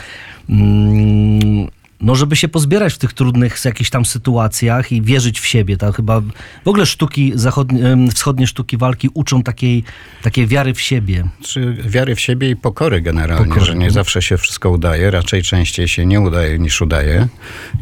[0.48, 1.68] mm,
[2.00, 5.76] no, żeby się pozbierać w tych trudnych jakichś tam sytuacjach i wierzyć w siebie.
[5.76, 6.20] To chyba
[6.64, 9.84] w ogóle sztuki zachodnie, wschodnie sztuki walki uczą takiej,
[10.22, 11.28] takiej wiary w siebie.
[11.42, 13.92] Czy wiary w siebie i pokory generalnie, Pokory, że nie no.
[13.92, 17.28] zawsze się wszystko udaje, raczej częściej się nie udaje niż udaje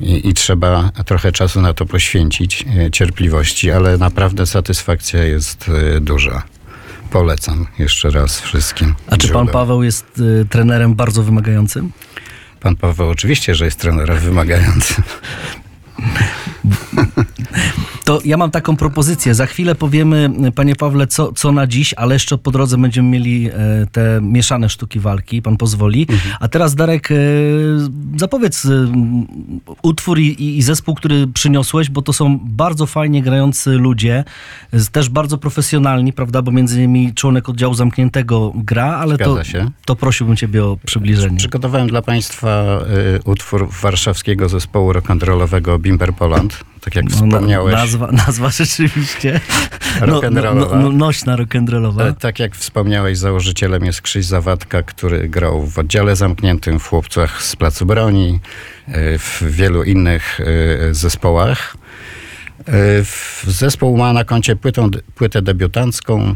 [0.01, 6.01] i, i trzeba trochę czasu na to poświęcić, e, cierpliwości, ale naprawdę satysfakcja jest e,
[6.01, 6.43] duża.
[7.11, 8.95] Polecam jeszcze raz wszystkim.
[9.07, 9.49] A czy pan.
[9.49, 11.93] Paweł jest y, trenerem bardzo wymagającym?
[12.63, 15.05] Pan Paweł oczywiście, że jest trenerem wymagającym.
[18.05, 19.35] To ja mam taką propozycję.
[19.35, 23.49] Za chwilę powiemy, panie Pawle, co, co na dziś, ale jeszcze po drodze będziemy mieli
[23.53, 23.53] e,
[23.93, 26.07] te mieszane sztuki walki, pan pozwoli.
[26.41, 27.15] A teraz Darek, e,
[28.17, 28.93] zapowiedz e,
[29.83, 34.25] utwór i, i- zespół, który przyniosłeś, bo to są bardzo fajnie grający ludzie,
[34.93, 39.71] też bardzo profesjonalni, prawda, bo między innymi członek oddziału zamkniętego gra, ale to, się.
[39.85, 41.37] to prosiłbym ciebie o przybliżenie.
[41.37, 42.79] Przygotowałem dla państwa
[43.25, 46.65] utwór warszawskiego zespołu rock'n'rollowego Bimber Poland.
[46.85, 47.75] Tak jak No, wspomniałeś.
[47.75, 49.41] Nazwa, nazwa rzeczywiście
[50.01, 50.83] no, no, Rock'n'rollowa.
[50.83, 52.03] no, nośna rock'n'rollowa.
[52.03, 57.43] E, Tak jak wspomniałeś, założycielem jest Krzyś Zawadka, który grał w oddziale zamkniętym, w chłopcach
[57.43, 58.41] z Placu Broni,
[58.89, 61.77] e, w wielu innych e, zespołach.
[63.47, 66.35] Zespół ma na koncie płytą, płytę debiutancką.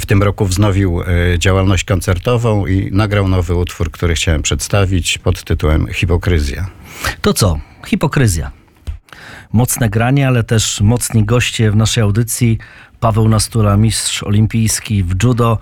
[0.00, 1.00] W tym roku wznowił
[1.38, 6.66] działalność koncertową i nagrał nowy utwór, który chciałem przedstawić pod tytułem Hipokryzja.
[7.20, 7.58] To co?
[7.86, 8.50] Hipokryzja.
[9.52, 12.58] Mocne granie, ale też mocni goście w naszej audycji.
[13.00, 15.58] Paweł Nastura, mistrz olimpijski w judo,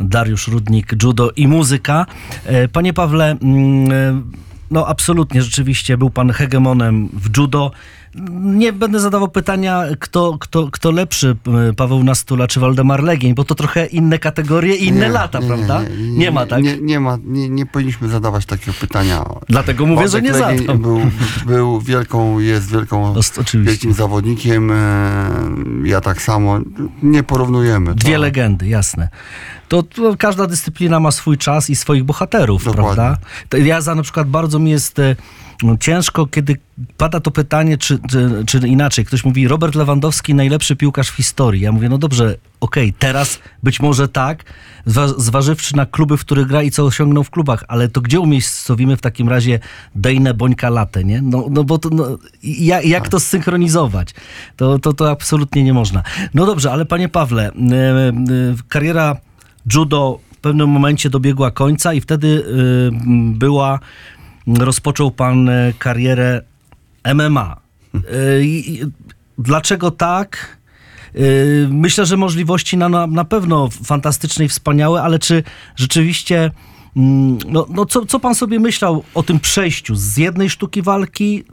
[0.00, 2.06] Dariusz Rudnik, judo i muzyka.
[2.44, 4.22] E, Panie Pawle, mm, e,
[4.70, 7.70] no absolutnie, rzeczywiście był pan hegemonem w judo.
[8.40, 11.36] Nie będę zadawał pytania, kto, kto, kto lepszy,
[11.70, 15.38] e, Paweł Nastula czy Waldemar Legień, bo to trochę inne kategorie i inne Nie, lata,
[15.38, 15.82] nie, prawda?
[15.82, 16.62] Nie, Nie, ma, tak?
[16.62, 19.24] Nie, nie ma, nie, nie powinniśmy zadawać takiego pytania.
[19.48, 20.78] Dlatego mówię, że nie Legień zadam.
[20.78, 21.00] Był,
[21.46, 23.70] był wielką, jest wielką, Ost- oczywiście.
[23.72, 24.70] wielkim zawodnikiem.
[24.70, 24.74] e,
[25.84, 26.58] Ja tak samo.
[27.02, 27.86] Nie porównujemy.
[27.86, 29.08] To, Dwie legendy, jasne.
[29.68, 32.84] To, to każda dyscyplina ma swój czas i swoich bohaterów, Dokładnie.
[32.94, 33.16] prawda?
[33.48, 35.43] To ja za na przykład bardzo mi jest e, no,
[35.80, 36.56] ciężko, kiedy
[36.96, 39.04] pada to pytanie, czy, czy, czy inaczej.
[39.04, 41.62] Ktoś mówi, Robert Lewandowski najlepszy piłkarz w historii.
[41.62, 44.44] Ja mówię, no dobrze, okej, teraz być może tak,
[44.86, 48.20] zwa- zważywszy na kluby, w których gra i co osiągnął w klubach, ale to gdzie
[48.20, 49.58] umiejscowimy w takim razie
[49.94, 51.22] Dejne Bońka Latę, nie?
[51.22, 54.14] No, no bo to, no, jak, jak to zsynchronizować?
[54.56, 56.02] To, to, to absolutnie nie można.
[56.34, 58.12] No dobrze, ale panie Pawle, e, e,
[58.68, 59.16] kariera
[59.74, 62.44] judo w pewnym momencie dobiegła końca i wtedy
[63.00, 63.80] m, była,
[64.46, 66.42] rozpoczął pan e, karierę
[67.14, 67.56] MMA.
[68.42, 68.80] I
[69.38, 70.58] Dlaczego tak?
[71.16, 75.42] Y, Myślę, że możliwości na, na, pewno fantastyczne i wspaniałe, ale czy
[75.76, 76.50] rzeczywiście,
[76.96, 81.44] mm, no, no co, co pan sobie myślał o tym przejściu z jednej sztuki walki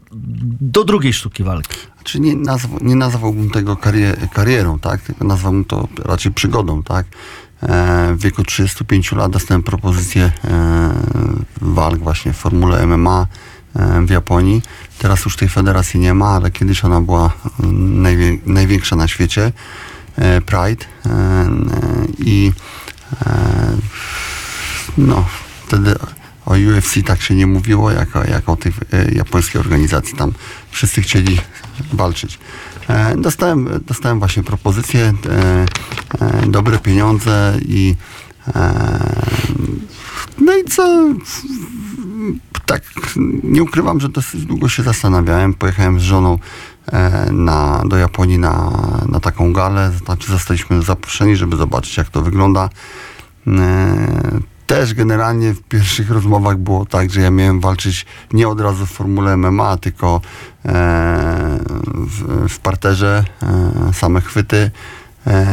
[0.61, 1.75] do drugiej sztuki walki?
[2.03, 5.01] Czy nie, nazw, nie nazwałbym tego karier, karierą, tak?
[5.01, 7.05] Tylko nazwałbym to raczej przygodą, tak?
[7.63, 10.93] E, w wieku 35 lat dostałem propozycję e,
[11.91, 13.27] walk właśnie w formule MMA
[14.01, 14.61] w Japonii.
[14.99, 17.31] Teraz już tej federacji nie ma, ale kiedyś ona była
[17.73, 19.51] najwię, największa na świecie.
[20.15, 20.85] e, Pride.
[21.05, 21.49] e,
[22.17, 22.51] I
[23.25, 23.77] e,
[24.97, 25.25] no,
[25.67, 25.95] wtedy
[26.45, 28.71] o UFC tak się nie mówiło, jak, jak o tej
[29.11, 30.17] japońskiej organizacji.
[30.17, 30.31] Tam
[30.71, 31.39] wszyscy chcieli
[31.93, 32.39] walczyć.
[33.17, 35.65] Dostałem, dostałem właśnie propozycję, e,
[36.21, 37.95] e, dobre pieniądze i
[40.37, 41.13] no i co?
[42.65, 42.81] Tak,
[43.43, 45.53] nie ukrywam, że dosyć długo się zastanawiałem.
[45.53, 46.39] Pojechałem z żoną
[46.91, 48.71] e, na, do Japonii na,
[49.09, 49.91] na taką galę.
[50.05, 52.69] Znaczy zostaliśmy zaproszeni, żeby zobaczyć, jak to wygląda.
[53.47, 53.97] E,
[54.67, 58.91] też generalnie w pierwszych rozmowach było tak, że ja miałem walczyć nie od razu w
[58.91, 60.21] formule MMA, tylko
[60.65, 61.59] e,
[61.95, 63.23] w, w parterze,
[63.93, 64.71] same chwyty.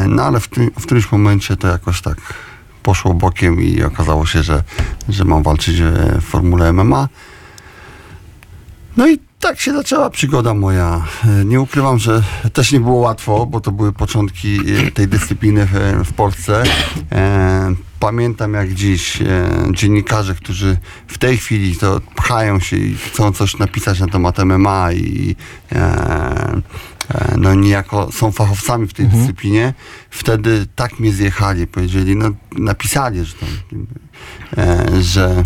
[0.08, 2.16] No ale w, w którymś momencie to jakoś tak
[2.82, 4.62] poszło bokiem i okazało się, że,
[5.08, 7.08] że mam walczyć e, w formule MMA.
[8.96, 11.04] No i tak się zaczęła przygoda moja.
[11.24, 15.68] E, Nie ukrywam, że też nie było łatwo, bo to były początki e, tej dyscypliny
[16.04, 16.62] w, Polsce.
[18.00, 19.18] Pamiętam jak dziś
[19.70, 24.92] dziennikarze, którzy w tej chwili to pchają się i chcą coś napisać na temat MMA
[24.92, 25.36] i
[27.36, 29.74] no niejako są fachowcami w tej dyscyplinie,
[30.10, 33.48] wtedy tak mnie zjechali, powiedzieli, no napisali, że, tam,
[34.58, 35.42] e, że,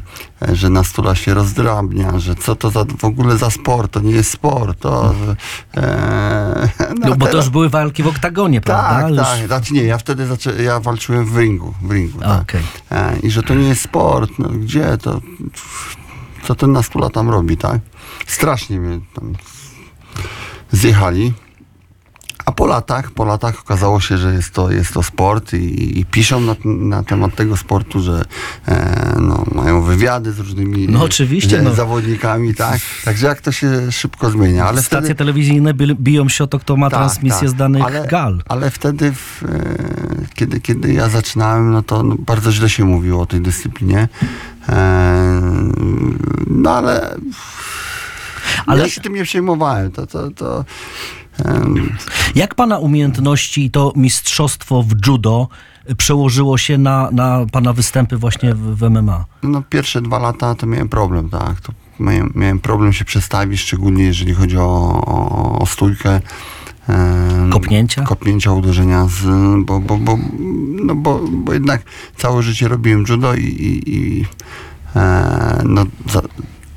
[0.48, 4.10] e, że nastula się rozdrabnia, że co to za, w ogóle za sport, to nie
[4.12, 5.14] jest sport, to...
[5.76, 6.68] E,
[7.00, 9.00] No, bo to teraz- już były walki w oktagonie, prawda?
[9.00, 9.46] tak, Już- tak.
[9.46, 12.56] Znaczy nie, ja wtedy zaczę, ja walczyłem w ringu, w ringu, A, tak.
[12.90, 15.20] E, I że to nie jest sport, no gdzie to,
[16.44, 17.80] co ten nastula tam robi, tak?
[18.26, 19.32] Strasznie mnie tam
[20.72, 21.32] zjechali.
[22.44, 26.04] A po latach, po latach okazało się, że jest to, jest to sport i, i
[26.04, 28.24] piszą na, na temat tego sportu, że
[28.68, 31.74] e, no, mają wywiady z różnymi No oczywiście, e, no.
[31.74, 32.80] zawodnikami, tak?
[33.04, 34.64] Także jak to się szybko zmienia.
[34.66, 37.48] Ale Stacje wtedy, telewizyjne bi- biją się o to, kto ma tak, transmisję tak.
[37.50, 38.42] z danych ale, gal.
[38.48, 43.22] Ale wtedy, w, e, kiedy, kiedy ja zaczynałem, no to no, bardzo źle się mówiło
[43.22, 44.08] o tej dyscyplinie.
[44.68, 45.32] E,
[46.46, 47.14] no ale,
[48.66, 49.92] Ale- ja się tym nie przejmowałem.
[49.92, 50.64] To, to, to,
[52.34, 55.48] Jak pana umiejętności i to mistrzostwo w judo
[55.96, 59.24] przełożyło się na, na pana występy właśnie w, w MMA?
[59.42, 61.60] no, pierwsze dwa lata to miałem problem, tak.
[61.60, 66.20] To miałem, miałem problem się przestawić, szczególnie jeżeli chodzi o, o, o stójkę.
[67.50, 68.02] Kopnięcia?
[68.02, 69.24] Kopnięcia, uderzenia, z,
[69.64, 70.18] bo, bo, bo,
[70.84, 71.82] no bo, bo jednak
[72.16, 74.24] całe życie robiłem judo i, i, i
[74.96, 76.22] e, no, za,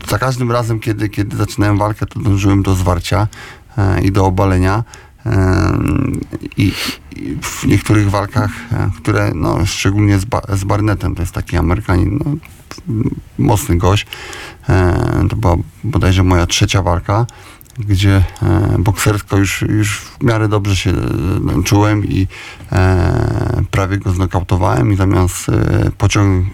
[0.08, 3.28] za każdym razem, kiedy, kiedy zaczynałem walkę, to dążyłem do zwarcia
[4.04, 4.84] i do obalenia.
[6.58, 6.74] I,
[7.16, 11.58] I w niektórych walkach, e, które no, szczególnie z, ba, z Barnetem, to jest taki
[11.58, 12.36] Amerykanin, no,
[13.38, 14.08] mocny gość,
[14.70, 17.26] e, to była bodajże moja trzecia walka,
[17.80, 22.28] gdzie e, boksersko już, już w miarę dobrze się e, czułem i
[22.72, 25.52] e, prawie go znokautowałem i zamiast
[25.98, 26.48] pociąg,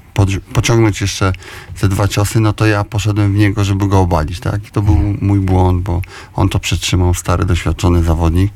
[0.54, 1.34] pociągnąć jeszcze
[1.82, 4.68] te dwa ciosy, no to ja poszedłem w niego, żeby go obalić, tak?
[4.68, 6.02] I to był mój błąd, bo
[6.34, 8.54] on to przetrzymał, stary, doświadczony zawodnik.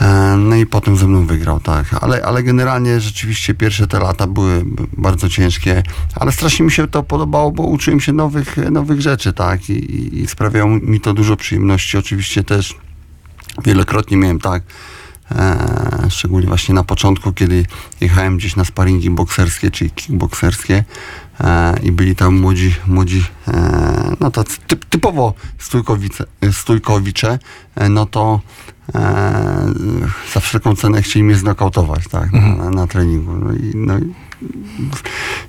[0.00, 1.86] E, No i potem ze mną wygrał, tak.
[2.00, 4.64] Ale, ale generalnie rzeczywiście pierwsze te lata były
[4.96, 5.82] bardzo ciężkie,
[6.14, 9.70] ale strasznie mi się to podobało, bo uczyłem się nowych, nowych rzeczy, tak.
[9.70, 11.98] I, i, sprawiało mi to dużo przyjemności.
[11.98, 12.74] Oczywiście też
[13.64, 14.62] wielokrotnie miałem tak,
[16.08, 17.66] szczególnie właśnie na początku, kiedy
[18.00, 20.84] jechałem gdzieś na sparingi bokserskie, czyli kickbokserskie
[21.40, 27.38] e, i byli tam młodzi, młodzi e, no to typ, typowo stójkowice, stójkowicze,
[27.74, 28.40] e, no to
[28.94, 29.72] e,
[30.32, 33.32] za wszelką cenę chcieli mnie znokautować, tak, na, na treningu.
[33.32, 34.14] No i, no i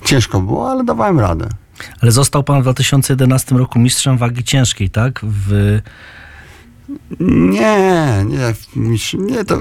[0.05, 1.49] ciężko było, ale dawałem radę.
[2.01, 5.19] Ale został pan w 2011 roku mistrzem wagi ciężkiej, tak?
[5.23, 5.79] W,
[7.19, 8.53] Nie, nie,
[9.17, 9.57] nie, to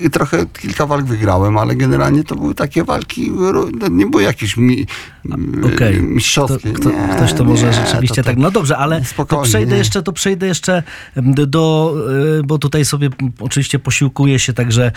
[0.00, 3.30] wy, trochę kilka walk wygrałem, ale generalnie to były takie walki,
[3.80, 4.86] no nie były jakieś mi,
[5.74, 6.00] Okej.
[6.02, 6.72] mistrzowskie.
[6.72, 8.36] Kto, kto, nie, ktoś to może nie, rzeczywiście to- tak.
[8.36, 9.02] No dobrze, ale
[9.42, 9.78] przejdę nie.
[9.78, 10.82] jeszcze, to przejdę jeszcze
[11.46, 11.94] do,
[12.40, 13.08] y, bo tutaj sobie
[13.40, 14.92] oczywiście posiłkuję się także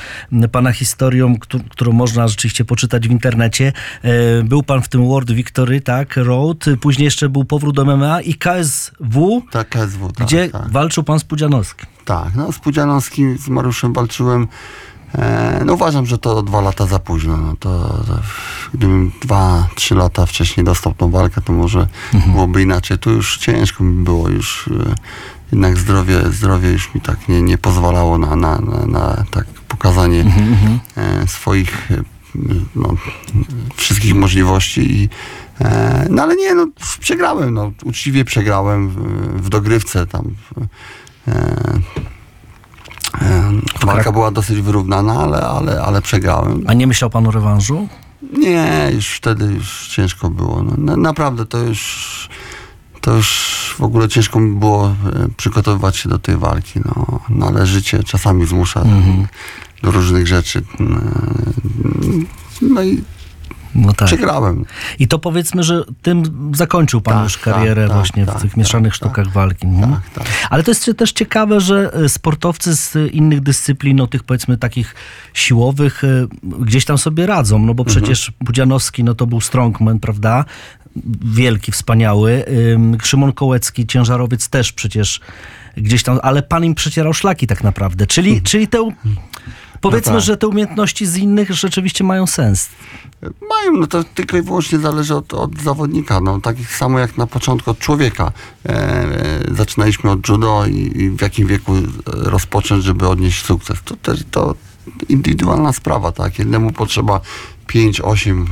[0.52, 3.74] pana historią, któ- którą można rzeczywiście poczytać w internecie.
[4.04, 8.22] E, Był pan w tym World Victory, tak, Road, później jeszcze był powrót do MMA
[8.22, 10.70] i KSW, Tak, KSW, tak, gdzie tak.
[10.72, 11.86] walczył pan z Pudzianowskim.
[12.06, 14.48] Tak, no z Pudzianowskim, z Mariuszem walczyłem.
[15.16, 17.38] E, no uważam, że to dwa lata za późno.
[17.38, 17.70] No to,
[18.08, 18.20] to
[18.74, 21.88] gdybym dwa, trzy lata wcześniej dostał tą walkę, to może
[22.28, 22.98] byłoby inaczej.
[22.98, 24.96] Tu już ciężko mi było, już e,
[25.52, 30.26] jednak zdrowie, zdrowie już mi tak nie, nie pozwalało na, na, na, na tak pokazanie
[30.98, 32.04] e, swoich e,
[32.76, 32.96] no,
[33.76, 35.10] wszystkich możliwości i
[36.10, 36.68] no ale nie, no
[37.00, 38.96] przegrałem, no uczciwie przegrałem w,
[39.44, 40.36] w dogrywce tam.
[41.28, 41.32] E,
[43.22, 43.52] e,
[43.86, 46.64] walka była dosyć wyrównana, ale, ale, ale przegrałem.
[46.68, 47.88] A nie myślał pan o rewanżu?
[48.34, 50.64] Nie, już wtedy już ciężko było.
[50.64, 52.30] No, na, naprawdę to już
[53.02, 56.80] to już w ogóle ciężko mi było e, przygotowywać się do tej walki.
[56.86, 58.84] No, no ale życie czasami zmusza
[59.84, 60.62] do różnych rzeczy.
[60.80, 63.04] E, No i
[63.76, 64.08] No tak.
[64.08, 64.66] przegrałem.
[65.00, 66.24] I to powiedzmy, że tym
[66.56, 69.68] zakończył pan Tak, już karierę tak, właśnie tak, w tych tak, mieszanych tak, sztukach walki.
[69.68, 69.94] Mhm.
[69.94, 70.28] Tak, tak.
[70.50, 74.96] Ale to jest też ciekawe, że e, sportowcy z innych dyscyplin, no tych powiedzmy takich
[75.34, 76.08] siłowych, e,
[76.60, 77.86] gdzieś tam sobie radzą, no bo Mhm.
[77.96, 80.46] przecież Budzianowski, no to był strongman, prawda?
[81.26, 82.46] Wielki, wspaniały.
[82.74, 85.22] Ym, Szymon Kołecki, ciężarowiec też przecież
[85.78, 88.08] gdzieś tam, ale pan im przecierał szlaki tak naprawdę.
[88.08, 88.90] Czyli, czyli te,
[89.82, 90.22] powiedzmy, Mhm.
[90.22, 90.26] tak.
[90.26, 92.70] że te umiejętności z innych rzeczywiście mają sens.
[93.22, 97.28] Mają, no to tylko i wyłącznie zależy od, od zawodnika, no tak samo jak na
[97.28, 98.32] początku od człowieka.
[98.66, 101.74] E, e, zaczynaliśmy od judo i, i w jakim wieku
[102.06, 103.78] rozpocząć, żeby odnieść sukces.
[103.86, 104.56] To też to
[105.10, 106.40] indywidualna sprawa, tak?
[106.40, 107.22] Jednemu potrzeba
[107.68, 108.46] 5-8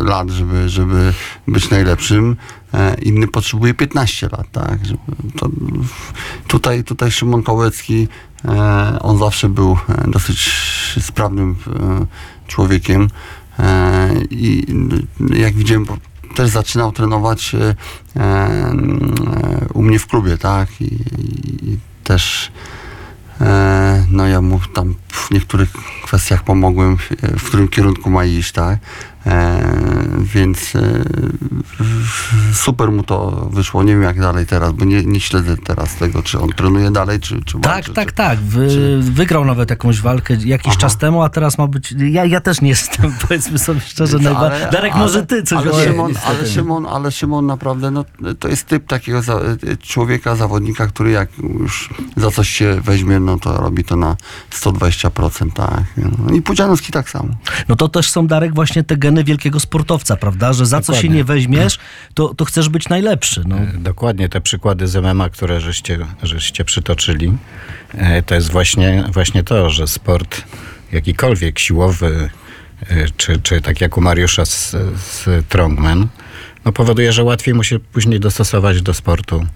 [0.00, 1.12] e, lat, żeby, żeby
[1.48, 2.36] być najlepszym,
[2.74, 4.78] e, inny potrzebuje 15 lat, tak?
[5.38, 5.48] To,
[6.48, 8.08] tutaj, tutaj Szymon Kołecki,
[9.00, 10.52] on zawsze był e, dosyć
[11.00, 12.06] sprawnym e,
[12.46, 13.08] człowiekiem.
[13.58, 14.66] E, I
[15.34, 15.86] jak widziałem,
[16.34, 17.74] też zaczynał trenować e,
[18.16, 18.74] e,
[19.74, 20.80] u mnie w klubie, tak?
[20.80, 20.94] I,
[21.62, 22.52] i też
[23.40, 25.72] e, no ja mu tam w niektórych
[26.04, 28.78] kwestiach pomogłem, e, w którym kierunku ma iść, tak?
[29.26, 29.60] E,
[30.20, 30.80] więc e,
[32.54, 33.82] super mu to wyszło.
[33.82, 37.20] Nie wiem jak dalej teraz, bo nie, nie śledzę teraz tego, czy on trenuje dalej,
[37.20, 38.14] czy, czy Tak, walczy, tak, czy...
[38.14, 38.38] tak.
[38.38, 40.80] Wy, Wygrał nawet jakąś walkę jakiś Aha.
[40.80, 41.94] czas temu, a teraz ma być.
[41.98, 44.40] Ja, ja też nie jestem, powiedzmy sobie szczerze, najba...
[44.40, 45.86] Ale- Darek, ale- może ty coś ale powiesz.
[45.86, 48.04] Szymon, ale, Szymon, ale Szymon naprawdę, no,
[48.38, 49.40] to jest typ takiego za,
[49.82, 54.16] człowieka, zawodnika, który jak już za coś się weźmie, no to robi to na
[54.52, 55.82] 120%, tak.
[55.96, 57.28] No, I Pudzianowski tak samo.
[57.68, 60.52] No to też są, Darek, właśnie te geny wielkiego sportowca, prawda?
[60.52, 61.16] Że za co się Dokładnie.
[61.16, 61.78] nie weźmiesz,
[62.14, 63.42] to, to chcesz być najlepszy.
[63.46, 63.56] No.
[63.74, 67.32] Dokładnie te przykłady z MMA, które żeście, żeście przytoczyli,
[67.94, 70.42] e, to jest właśnie, właśnie to, że sport
[70.92, 72.30] jakikolwiek siłowy,
[72.90, 76.08] e, czy, czy tak jak u Mariusza z, z Trongman,
[76.64, 79.46] no powoduje, że łatwiej mu się później dostosować do sportu,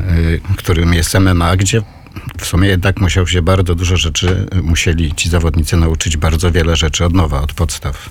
[0.00, 1.82] e, którym jest MMA, gdzie
[2.38, 7.04] w sumie jednak musiał się bardzo dużo rzeczy, musieli ci zawodnicy nauczyć bardzo wiele rzeczy
[7.04, 8.10] od nowa, od podstaw.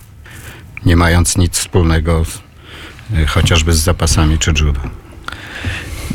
[0.86, 2.42] Nie mając nic wspólnego z,
[3.14, 4.80] e, chociażby z zapasami czy judo.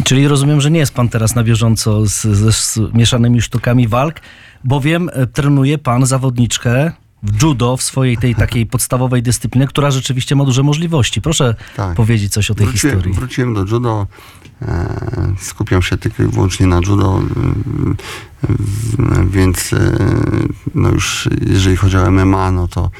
[0.04, 4.20] Czyli rozumiem, że nie jest pan teraz na bieżąco z, z, z mieszanymi sztukami walk,
[4.64, 6.92] bowiem e, trenuje pan zawodniczkę
[7.22, 11.20] w judo, w swojej tej takiej podstawowej dyscyplinie, która rzeczywiście ma duże możliwości.
[11.20, 11.94] Proszę Tak.
[11.96, 13.14] powiedzieć coś o tej Wróciłem, historii.
[13.16, 14.06] wróciłem do judo,
[14.62, 17.22] e, skupiam się tylko i wyłącznie na judo,
[18.42, 18.50] e,
[19.20, 19.92] e, więc e,
[20.74, 22.90] no już jeżeli chodzi o MMA, no to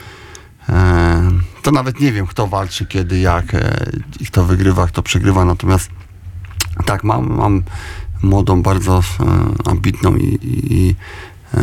[0.69, 1.31] e,
[1.63, 3.91] to nawet nie wiem, kto walczy, kiedy, jak e,
[4.21, 5.91] i kto wygrywa, kto przegrywa, natomiast
[6.87, 7.63] tak, mam, mam
[8.23, 10.95] młodą, bardzo e, ambitną i, i,
[11.55, 11.63] e,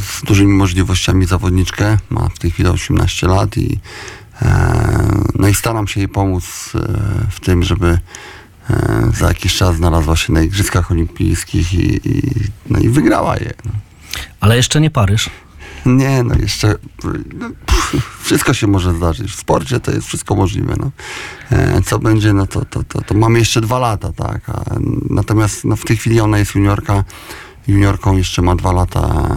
[0.00, 1.98] z dużymi możliwościami zawodniczkę.
[2.10, 3.78] Ma w tej chwili 18 lat i
[5.34, 6.72] no i staram się jej pomóc
[7.30, 7.98] w tym, żeby
[9.18, 12.22] za jakiś czas znalazła się na Igrzyskach Olimpijskich i, i,
[12.70, 13.52] no i wygrała je.
[14.40, 15.30] Ale jeszcze nie Paryż.
[15.86, 16.74] Nie, no jeszcze
[17.34, 19.32] no, pff, wszystko się może zdarzyć.
[19.32, 20.74] W sporcie to jest wszystko możliwe.
[20.78, 20.90] No.
[21.50, 24.50] E, co będzie, no to, to, to, to mamy jeszcze dwa lata, tak.
[24.50, 24.64] A,
[25.10, 27.04] natomiast no, w tej chwili ona jest juniorka.
[27.68, 29.28] Juniorką jeszcze ma dwa lata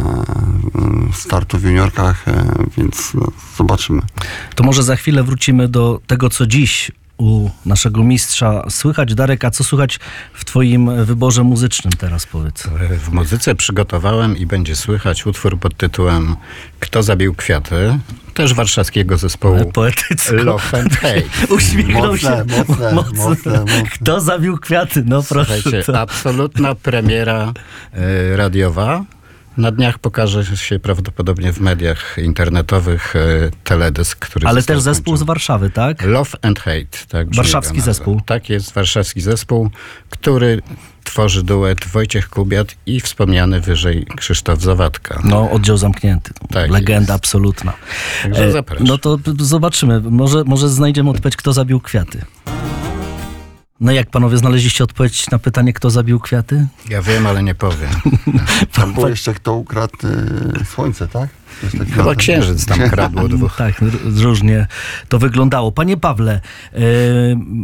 [1.10, 2.46] e, startu w juniorkach, e,
[2.78, 3.28] więc no,
[3.58, 4.02] zobaczymy.
[4.56, 9.16] To może za chwilę wrócimy do tego, co dziś u naszego mistrza słychać.
[9.16, 9.99] Darek, a co słychać
[10.34, 12.64] w twoim wyborze muzycznym teraz, powiedz?
[12.99, 16.36] W muzyce przygotowałem i będzie słychać utwór pod tytułem
[16.80, 17.99] Kto zabił kwiaty?
[18.34, 20.34] Też warszawskiego zespołu Poetycko.
[20.36, 21.53] Love and Hate.
[21.55, 22.57] Uśmiechnął Mocne, się.
[22.57, 23.24] mocne, mocne,
[23.59, 23.84] mocne.
[23.93, 25.03] Kto zabił kwiaty?
[25.05, 25.53] No proszę.
[25.61, 25.99] Słuchajcie, To.
[25.99, 27.53] absolutna premiera
[27.93, 29.03] e, radiowa.
[29.58, 33.20] Na dniach pokaże się prawdopodobnie w mediach internetowych e,
[33.64, 35.24] teledysk, który Ale też zespół z.
[35.24, 36.01] Warszawy, tak?
[36.06, 36.97] Love and Hate.
[37.08, 38.22] Tak Warszawski zespół.
[38.26, 39.70] Tak jest, warszawski zespół,
[40.10, 40.62] który
[41.04, 45.22] tworzy duet Wojciech Kubiat i wspomniany wyżej Krzysztof Zawadka.
[45.24, 46.34] No, oddział zamknięty.
[46.49, 47.12] Tak Legenda jest.
[47.12, 47.74] absolutna.
[48.24, 48.88] Także E, zapraszam.
[48.88, 50.01] No to zobaczymy.
[50.01, 52.26] Może, może znajdziemy odpowiedź, kto zabił kwiaty.
[53.84, 56.68] No jak panowie znaleźliście odpowiedź na pytanie, kto zabił kwiaty?
[56.90, 57.90] Ja wiem, ale nie powiem.
[58.76, 59.98] Tam było jeszcze kto ukradł
[60.62, 61.30] e, słońce, tak?
[61.96, 63.56] Chyba księżyc tam kradło dwóch.
[63.64, 63.76] Tak,
[64.24, 64.68] różnie
[65.10, 65.72] to wyglądało.
[65.72, 66.42] Panie Pawle,
[66.74, 66.80] e,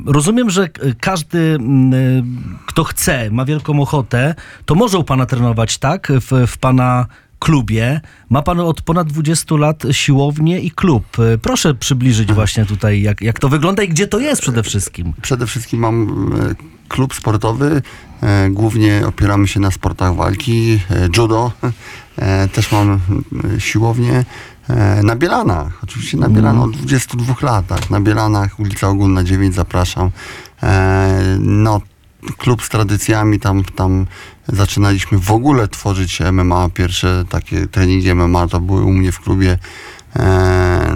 [0.06, 1.58] rozumiem, że każdy,
[2.66, 6.12] kto chce, ma wielką ochotę, to może u pana trenować, tak?
[6.12, 7.06] W, w pana
[7.40, 8.02] klubie.
[8.30, 11.18] Ma pan od ponad 20 lat siłownię i klub.
[11.42, 15.14] Proszę przybliżyć właśnie tutaj, jak, jak to wygląda i gdzie to jest przede wszystkim.
[15.22, 16.56] Przede wszystkim mam e,
[16.88, 17.82] klub sportowy.
[18.22, 21.52] E, Głównie opieramy się na sportach walki, e, judo.
[22.54, 23.00] Też mam
[23.60, 24.26] siłownię
[25.04, 25.80] na Bielanach.
[25.84, 27.90] Oczywiście na Bielanach od 22 lat.
[27.90, 30.12] Na Bielanach, ulica Ogólna 9, zapraszam.
[31.40, 31.82] No,
[32.38, 34.06] klub z tradycjami, tam, tam
[34.48, 36.70] zaczynaliśmy w ogóle tworzyć MMA.
[36.74, 39.58] Pierwsze takie treningi MMA to były u mnie w klubie.
[40.16, 40.90] E, e,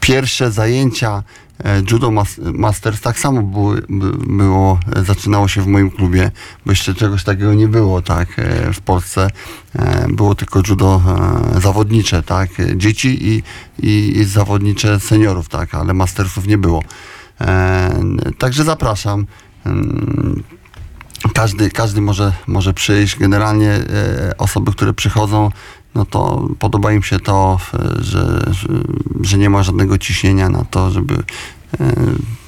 [0.00, 1.22] Pierwsze zajęcia
[1.64, 3.42] e, Judo Mas- Masters tak samo
[4.26, 6.30] było, e, zaczynało się w moim klubie,
[6.66, 9.28] bo jeszcze czegoś takiego nie było, tak, e, w Polsce.
[9.78, 11.02] E, Było tylko judo
[11.60, 13.42] zawodnicze, tak, dzieci i,
[13.86, 16.82] i, i zawodnicze seniorów, tak, ale mastersów nie było.
[17.40, 18.00] E,
[18.38, 19.26] Także zapraszam.
[19.64, 20.42] Mm,
[21.34, 23.18] każdy, każdy może, może przyjść.
[23.18, 25.50] Generalnie e, osoby, które przychodzą,
[25.94, 28.52] no to podoba im się to, e, że,
[29.20, 31.14] że, nie ma żadnego ciśnienia na to, żeby
[31.80, 31.94] e,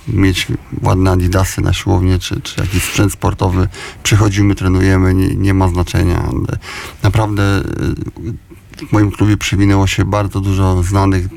[0.09, 0.47] mieć
[0.83, 3.69] ładne adidasy na siłownię, czy, czy jakiś sprzęt sportowy.
[4.03, 6.31] Przychodzimy, trenujemy, nie, nie ma znaczenia.
[7.03, 7.63] Naprawdę e,
[8.89, 11.29] w moim klubie przewinęło się bardzo dużo znanych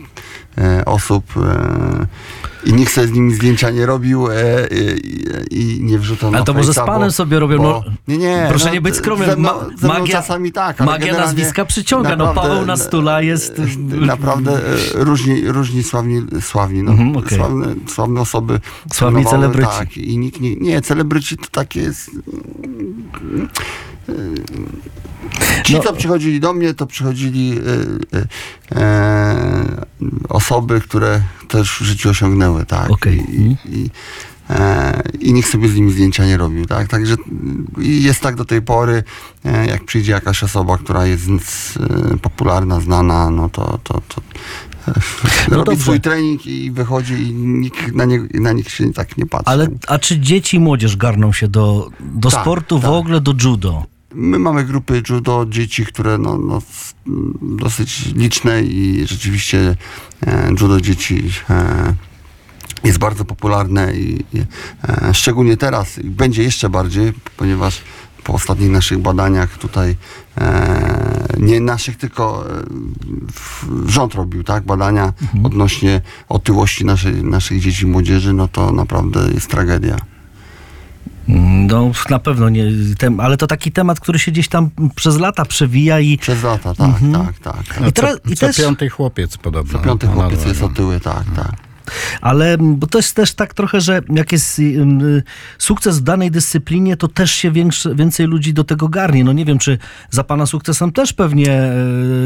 [0.58, 2.08] e, osób e,
[2.66, 4.34] i nikt sobie z nimi zdjęcia nie robił e,
[5.52, 7.92] i, i nie wrzucał Ale na to może z panem bo- sobie robią, bo- no,
[8.08, 9.30] nie, nie, proszę no, nie być skromnym.
[9.30, 12.16] Ze mną, ze mną magia- czasami tak, ale magia nazwiska przyciąga.
[12.16, 13.62] No, Paweł Nastula jest-
[14.02, 14.60] Naprawdę e,
[14.94, 17.38] różni, różni sławni, sławni, no, Mhm, okej.
[17.38, 18.60] sławne, sławne osoby.
[18.94, 19.72] Sławni celebryci.
[19.80, 22.12] Tak, i nikt nie, nie, celebryci to takie jest...
[25.66, 25.80] Ci, No.
[25.84, 27.60] co przychodzili do mnie, to przychodzili
[28.14, 29.86] e, e, e,
[30.30, 32.90] osoby, które też w życiu osiągnęły, tak.
[32.92, 33.18] Okej.
[33.30, 33.90] I, i,
[34.50, 36.88] e, I nikt sobie z nimi zdjęcia nie robił, tak.
[36.88, 39.04] Także mm, jest tak do tej pory,
[39.46, 41.30] e, jak przyjdzie jakaś osoba, która jest
[42.14, 44.22] e, popularna, znana, no to, to, to
[44.88, 44.94] e,
[45.52, 45.82] No robi dobrze.
[45.82, 49.50] swój trening i wychodzi i nikt na, nie, na nich się tak nie patrzy.
[49.52, 52.92] Ale a czy dzieci i młodzież garną się do, do Tak, sportu, w tak.
[52.92, 53.84] ogóle do judo?
[54.14, 56.62] My mamy grupy judo dzieci, które no, no,
[57.42, 59.76] dosyć liczne i rzeczywiście
[60.28, 61.94] e, judo dzieci e,
[62.84, 64.40] jest bardzo popularne i, i
[65.08, 67.82] e, szczególnie teraz i będzie jeszcze bardziej, ponieważ
[68.24, 69.96] po ostatnich naszych badaniach tutaj
[70.38, 72.64] e, nie naszych, tylko e,
[73.34, 75.14] w- rząd robił tak badania
[75.44, 79.98] odnośnie otyłości naszej, naszych dzieci i młodzieży, no to naprawdę jest tragedia.
[81.68, 82.66] No na pewno nie,
[82.98, 86.76] tem, ale to taki temat, który się gdzieś tam przez lata przewija i Przez lata,
[86.76, 87.82] tak, tak, tak.
[87.82, 89.80] No, I teraz- co, i co też- piąty chłopiec podobno.
[89.80, 91.69] Co piąty chłopiec jest otyły, tak, tak.
[92.22, 95.24] Ale mm, bo to jest też tak trochę, że jak jest ym, y,
[95.58, 99.24] sukces w danej dyscyplinie, to też się większy, więcej ludzi do tego garnie.
[99.24, 99.78] No nie wiem, czy
[100.10, 101.72] za pana sukcesem też pewnie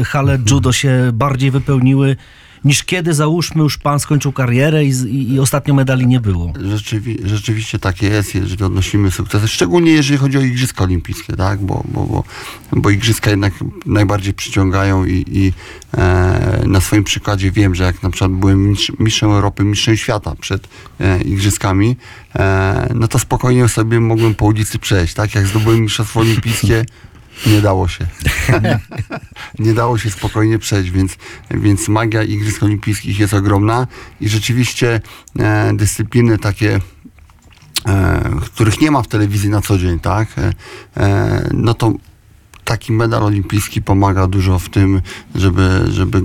[0.00, 2.16] y, hale judo się bardziej wypełniły
[2.64, 6.52] niż kiedy, załóżmy, już pan skończył karierę i, i, i ostatnio medali nie było.
[6.64, 11.60] Rzeczywi rzeczywiście takie jest, jeżeli odnosimy sukcesy, szczególnie jeżeli chodzi o Igrzyska Olimpijskie, tak?
[11.60, 12.24] bo, bo, bo,
[12.72, 13.52] bo Igrzyska jednak
[13.86, 15.52] najbardziej przyciągają i, i
[15.96, 20.34] e, na swoim przykładzie wiem, że jak na przykład byłem mistrz, mistrzem Europy, mistrzem świata
[20.40, 20.68] przed
[21.00, 21.96] e, Igrzyskami,
[22.36, 25.34] e, no to spokojnie sobie mogłem po ulicy przejść, tak?
[25.34, 26.84] Jak zdobyłem mistrzostwo olimpijskie,
[27.46, 28.06] nie dało się.
[29.58, 31.16] nie dało się spokojnie przejść, więc,
[31.50, 33.86] więc magia Igrzysk Olimpijskich jest ogromna
[34.20, 35.00] i rzeczywiście
[35.38, 36.80] e, dyscypliny takie
[37.86, 40.28] e, których nie ma w telewizji na co dzień, tak?
[40.38, 40.52] E,
[40.96, 41.92] e, no to
[42.64, 45.00] taki medal olimpijski pomaga dużo w tym,
[45.34, 46.22] żeby, żeby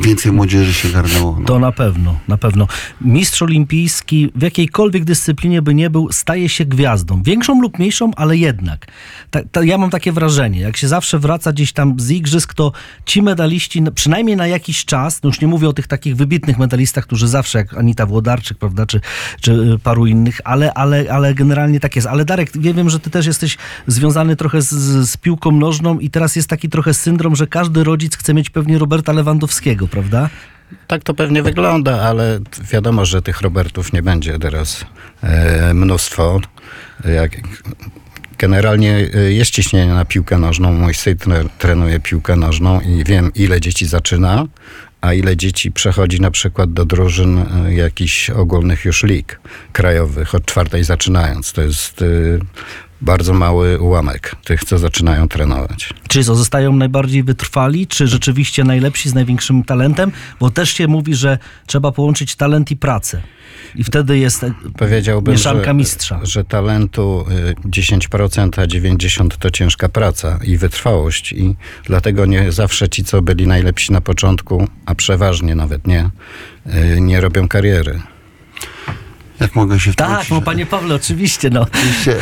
[0.00, 1.36] więcej młodzieży się garnęło.
[1.40, 1.46] No.
[1.46, 2.66] To na pewno, na pewno.
[3.00, 7.22] Mistrz olimpijski w jakiejkolwiek dyscyplinie by nie był, staje się gwiazdą.
[7.22, 8.86] Większą lub mniejszą, ale jednak.
[9.30, 12.72] Ta, ta, ja mam takie wrażenie, jak się zawsze wraca gdzieś tam z igrzysk, to
[13.06, 17.04] ci medaliści, przynajmniej na jakiś czas, no już nie mówię o tych takich wybitnych medalistach,
[17.06, 19.00] którzy zawsze, jak Anita Włodarczyk, prawda, czy,
[19.40, 22.08] czy y, paru innych, ale, ale, ale generalnie tak jest.
[22.08, 23.56] Ale Darek, wiem, że ty też jesteś
[23.86, 24.68] związany trochę z,
[25.10, 28.78] z piłką nożną i teraz jest taki trochę syndrom, że każdy rodzic chce mieć pewnie
[28.78, 30.30] Roberta Lewandowskiego, prawda?
[30.86, 32.40] Tak to pewnie wygląda, ale
[32.72, 34.84] wiadomo, że tych Robertów nie będzie teraz
[35.22, 36.40] e, mnóstwo.
[37.14, 37.32] Jak,
[38.38, 40.72] generalnie e, jest ciśnienie na piłkę nożną.
[40.72, 44.46] Mój syn tre, trenuje piłkę nożną i wiem, ile dzieci zaczyna,
[45.00, 49.40] a ile dzieci przechodzi na przykład do drużyn e, jakichś ogólnych już lig
[49.72, 51.52] krajowych, od czwartej zaczynając.
[51.52, 52.40] To jest y,
[53.04, 55.94] bardzo mały ułamek tych, co zaczynają trenować.
[56.08, 60.12] Czy co, zostają najbardziej wytrwali, czy rzeczywiście najlepsi z największym talentem?
[60.40, 63.22] Bo też się mówi, że trzeba połączyć talent i pracę.
[63.74, 66.20] I wtedy jest e, Powiedziałbym, mieszanka że, mistrza.
[66.22, 67.24] że talentu
[67.64, 71.32] y, 10%, a 90% to ciężka praca i wytrwałość.
[71.32, 76.10] I dlatego nie zawsze ci, co byli najlepsi na początku, a przeważnie nawet nie,
[76.96, 78.00] y, nie robią kariery.
[79.40, 80.30] Jak mogę się Tak, wtrącić?
[80.30, 81.60] no panie Pawle, oczywiście, no.
[81.60, 82.16] Oczywiście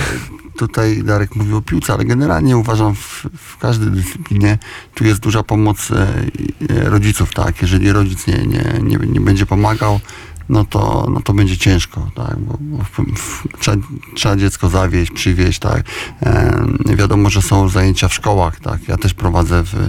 [0.68, 4.58] tutaj Darek mówił o piłce, ale generalnie uważam w, w każdej dyscyplinie
[4.94, 7.62] tu jest duża pomoc e, e, rodziców, tak?
[7.62, 10.00] Jeżeli rodzic nie, nie, nie, nie będzie pomagał,
[10.48, 12.38] no to, no to będzie ciężko, tak?
[12.38, 13.76] Bo, bo w, w, trzeba,
[14.14, 15.84] trzeba dziecko zawieźć, przywieźć, tak?
[16.22, 18.88] E, wiadomo, że są zajęcia w szkołach, tak?
[18.88, 19.88] Ja też prowadzę w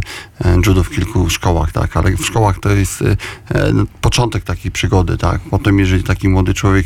[0.68, 1.98] judo w kilku szkołach, tak?
[1.98, 5.42] Ale w szkołach to jest e, no, początek takiej przygody, tak?
[5.42, 6.86] Potem, jeżeli taki młody człowiek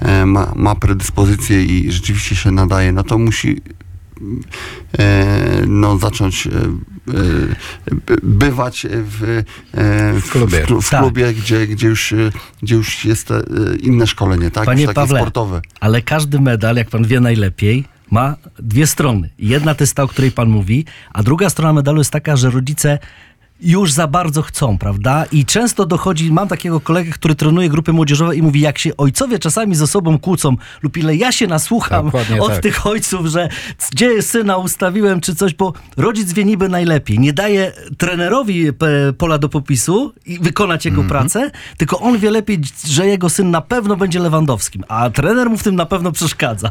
[0.00, 3.60] e, ma, ma predyspozycję i rzeczywiście się nadaje, no to musi
[4.98, 6.50] e, no, zacząć e,
[8.22, 9.22] bywać w,
[9.74, 10.66] e, w, klubie.
[10.66, 11.00] w, w Tak.
[11.00, 12.16] klubie gdzie, gdzie, już, e,
[12.62, 13.42] gdzie już jest e,
[13.80, 14.64] inne szkolenie, tak?
[14.64, 15.60] Panie już Pawle, sportowe.
[15.80, 19.30] ale każdy medal, jak pan wie najlepiej, ma dwie strony.
[19.38, 22.50] Jedna to jest ta, o której pan mówi, a druga strona medalu jest taka, że
[22.50, 22.98] rodzice
[23.64, 25.24] już za bardzo chcą, prawda?
[25.32, 29.38] I często dochodzi, mam takiego kolegę, który trenuje grupy młodzieżowe i mówi, jak się ojcowie
[29.38, 32.62] czasami ze sobą kłócą lub ile ja się nasłucham Dokładnie od tak.
[32.62, 33.48] tych ojców, że
[33.92, 37.18] gdzie syna ustawiłem czy coś, bo rodzic wie niby najlepiej.
[37.18, 42.60] Nie daje trenerowi p- pola do popisu i wykonać jego pracę, tylko on wie lepiej,
[42.86, 46.70] że jego syn na pewno będzie Lewandowskim, a trener mu w tym na pewno przeszkadza.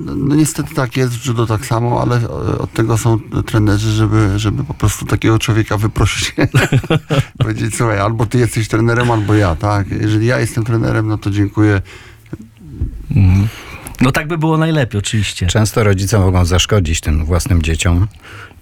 [0.00, 3.90] No, no niestety tak jest, w judo tak samo, ale e, od tego są trenerzy,
[3.92, 6.23] żeby, żeby po prostu takiego człowieka wyprosić.
[7.38, 9.90] Powiedzieć, słuchaj, albo ty jesteś trenerem, albo ja, tak?
[9.90, 11.80] Jeżeli ja jestem trenerem, no to dziękuję.
[14.00, 15.46] No tak by było najlepiej, oczywiście.
[15.46, 18.08] Często rodzice mogą zaszkodzić tym własnym dzieciom,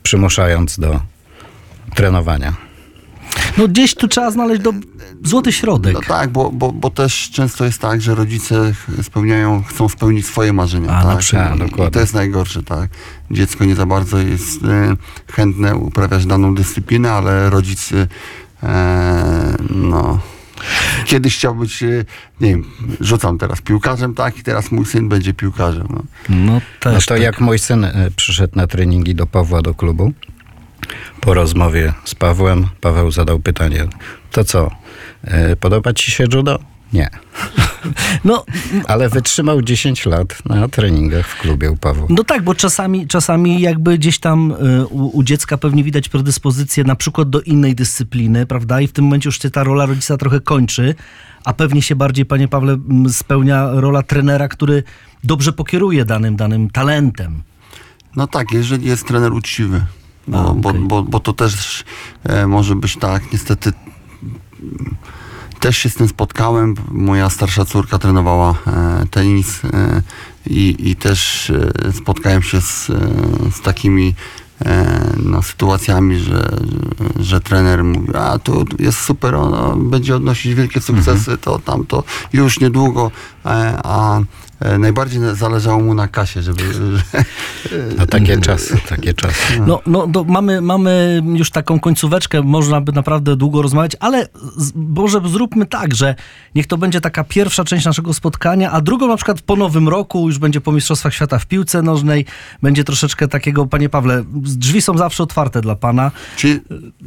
[0.03, 1.01] przymuszając do
[1.95, 2.72] trenowania.
[3.59, 4.73] No gdzieś tu trzeba znaleźć do
[5.25, 5.95] złoty środek.
[5.95, 10.53] No tak, bo, bo, bo też często jest tak, że rodzice spełniają, chcą spełnić swoje
[10.53, 10.91] marzenia.
[10.91, 11.19] A, na tak?
[11.19, 11.87] przykład, I- dokładnie.
[11.87, 12.91] I to jest najgorsze, tak.
[13.31, 14.97] Dziecko nie za bardzo jest e,
[15.33, 18.07] chętne uprawiać daną dyscyplinę, ale rodzic e,
[19.71, 20.19] no
[21.05, 22.05] kiedyś chciał być, e,
[22.41, 22.65] nie wiem,
[23.01, 25.87] rzucam teraz piłkarzem, tak, i teraz mój syn będzie piłkarzem.
[25.91, 26.03] No.
[26.29, 26.61] No No
[26.93, 27.23] też to tak.
[27.23, 30.13] jak mój syn e, przyszedł na treningi do Pawła do klubu,
[31.21, 33.87] po rozmowie z Pawłem, Paweł zadał pytanie,
[34.31, 34.71] to co,
[35.25, 36.59] e, podoba ci się judo?
[36.93, 37.11] Nie.
[38.25, 38.45] No,
[38.89, 42.07] Ale wytrzymał 10 lat na treningach w klubie u Pawła.
[42.11, 46.85] no tak, bo czasami, czasami jakby gdzieś tam y, u, u dziecka pewnie widać predyspozycję
[46.85, 48.81] na przykład do innej dyscypliny, prawda?
[48.81, 50.95] I w tym momencie już się ta rola rodzica trochę kończy,
[51.45, 52.79] a pewnie się bardziej, panie Pawle,
[53.09, 54.83] spełnia rola trenera, który
[55.25, 57.43] dobrze pokieruje danym, danym talentem.
[58.17, 59.81] No tak, jeżeli jest trener uczciwy.
[60.29, 61.85] Bo, A, bo, bo, bo to też
[62.25, 63.73] e, może być tak, niestety
[65.61, 66.75] też się z tym spotkałem.
[66.91, 70.03] Moja starsza córka trenowała e, tenis e,
[70.47, 72.95] i, i też e, spotkałem się z, e,
[73.53, 74.15] z takimi
[74.65, 76.49] e, no, sytuacjami, że,
[77.21, 82.61] że trener mówi, a tu jest super, on, będzie odnosić wielkie sukcesy, to tamto już
[82.61, 83.11] niedługo,
[83.85, 84.21] a
[84.79, 86.63] najbardziej zależało mu na kasie, żeby,
[87.99, 89.61] No takie czasy, takie czasy.
[89.67, 94.73] No, no do, mamy, mamy już taką końcóweczkę, można by naprawdę długo rozmawiać, ale z,
[94.75, 96.15] może zróbmy tak, że
[96.55, 100.27] niech to będzie taka pierwsza część naszego spotkania, a drugą na przykład po nowym roku,
[100.29, 102.27] już będzie po Mistrzostwach Świata w piłce nożnej,
[102.63, 106.11] będzie troszeczkę takiego, panie Pawle, drzwi są zawsze otwarte dla pana.
[106.37, 106.61] Czyli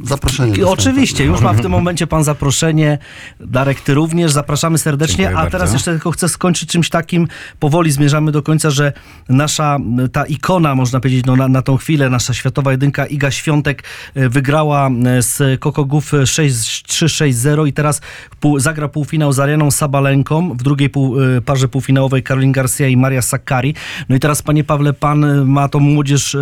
[0.04, 0.66] zaproszenie.
[0.66, 2.98] Oczywiście, już ma w tym momencie pan zaproszenie.
[3.40, 4.32] Darek, ty również.
[4.32, 5.16] Zapraszamy serdecznie.
[5.16, 5.58] Dziękuję A bardzo.
[5.58, 7.28] teraz jeszcze tylko chcę skończyć czymś takim.
[7.58, 8.92] Powoli zmierzamy do końca, że
[9.28, 9.78] nasza
[10.12, 13.84] ta ikona, można powiedzieć, no, na, na tą chwilę, nasza światowa jedynka Iga Świątek
[14.14, 18.00] e, wygrała e, z Kokogów 6-3-6-0 i teraz
[18.40, 22.96] pół, zagra półfinał z Arianą Sabalenką w drugiej pół, e, parze półfinałowej Karolin Garcia i
[22.96, 23.74] Maria Sakkari.
[24.08, 26.36] No i teraz, panie Pawle, pan ma tą młodzież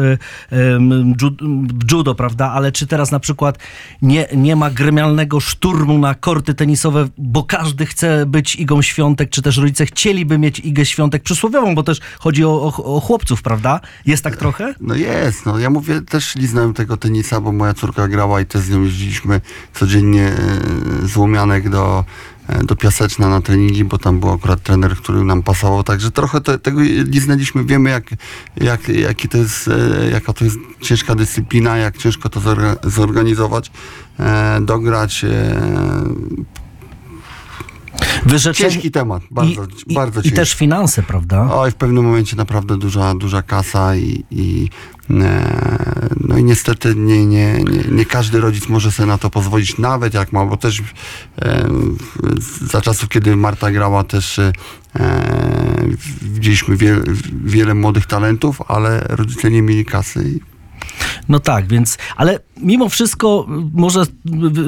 [0.51, 2.51] w judo, prawda?
[2.51, 3.59] Ale czy teraz na przykład
[4.03, 9.43] nie, nie ma gremialnego szturmu na korty tenisowe, bo każdy chce być Igą Świątek, czy
[9.43, 13.81] też rodzice chcieliby mieć Igę Świątek przysłowiową, bo też chodzi o, o, o chłopców, prawda?
[14.07, 14.75] Jest tak trochę?
[14.81, 18.63] No jest, no ja mówię, też liznąłem tego tenisa, bo moja córka grała i też
[18.63, 19.41] z nią jeździliśmy
[19.75, 22.05] codziennie e, z Łomianek do,
[22.49, 26.41] e, do Piaseczna na treningi, bo tam był akurat trener, który nam pasował, także trochę
[26.41, 26.81] te, tego
[27.11, 28.05] liznęliśmy, wiemy jak,
[28.57, 33.71] jak, jaki to jest, e, jaka to jest ciężka dyscyplina, jak ciężko to zorga- zorganizować,
[34.61, 35.25] dograć.
[38.27, 38.71] Wyrzeczenie...
[38.71, 40.37] ciężki temat, bardzo, I, bardzo i, I ciężki.
[40.37, 41.49] też finanse, prawda?
[41.53, 44.69] Oj, w pewnym momencie naprawdę duża, duża kasa i, i
[45.11, 49.79] e, no i niestety nie, nie, nie, nie każdy rodzic może sobie na to pozwolić,
[49.79, 50.83] nawet jak ma, bo też
[51.43, 51.69] e,
[52.61, 54.53] za czasów, kiedy Marta grała też e,
[56.23, 56.97] widzieliśmy wie,
[57.45, 60.41] wiele młodych talentów, ale rodzice nie mieli kasy
[61.29, 64.07] No tak, więc, ale mimo wszystko y, może y,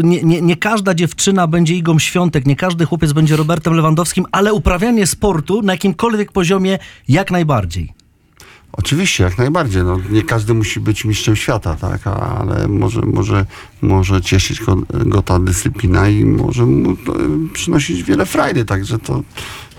[0.04, 4.52] nie, nie, nie każda dziewczyna będzie Igą Świątek, nie każdy chłopiec będzie Robertem Lewandowskim, ale
[4.52, 7.96] uprawianie sportu na jakimkolwiek poziomie jak najbardziej.
[8.72, 9.84] Oczywiście, jak najbardziej.
[9.84, 12.06] No, nie każdy musi być mistrzem świata, tak?
[12.06, 13.46] Ale może, może,
[13.82, 16.96] może cieszyć go, go ta dyscyplina i może mu e,
[17.52, 19.22] przynosić wiele frajdy, także to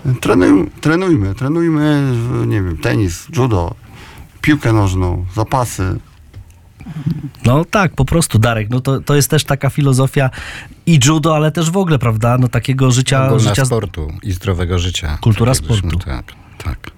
[0.06, 2.12] e, trenuj, trenujmy, trenujmy,
[2.46, 3.74] nie wiem, tenis, judo,
[4.40, 5.98] piłkę nożną, zapasy.
[7.44, 10.30] No tak, po prostu Darek, no to, to jest też taka filozofia
[10.86, 13.26] i judo, ale też w ogóle, prawda, no takiego życia...
[13.26, 13.64] Ogólna życia...
[13.64, 15.18] sportu i zdrowego życia.
[15.20, 15.98] Kultura Tak sportu.
[15.98, 16.32] Tak,
[16.64, 16.97] tak.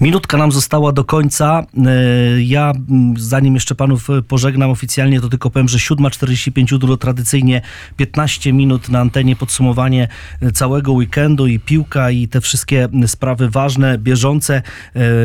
[0.00, 1.62] Minutka nam została do końca.
[1.86, 2.72] E, Ja,
[3.16, 7.62] zanim jeszcze panów e, pożegnam oficjalnie, to tylko powiem, że 7.45 jutro tradycyjnie
[7.96, 10.08] 15 minut na antenie podsumowanie
[10.42, 14.62] e, całego weekendu i piłka i te wszystkie sprawy ważne, bieżące.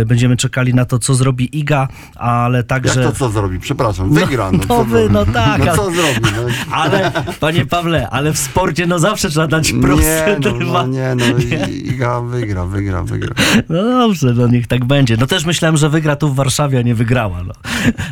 [0.05, 3.03] Będziemy czekali na to, co zrobi Iga, ale Jak także...
[3.03, 3.59] to co zrobi?
[3.59, 4.51] Przepraszam, wygra.
[4.51, 5.13] No, no co wy- zrobi?
[5.13, 6.21] no tak, No ale- co zrobi?
[6.21, 6.29] No,
[6.77, 11.15] Ale, panie Pawle, ale w sporcie no zawsze trzeba dać nie, proste no, no nie,
[11.15, 11.25] no
[11.67, 13.35] i- Iga wygra, wygra, wygra.
[13.69, 15.17] No dobrze, no niech tak będzie.
[15.17, 17.43] No też myślałem, że wygra tu w Warszawie, a nie wygrała.
[17.43, 17.53] No.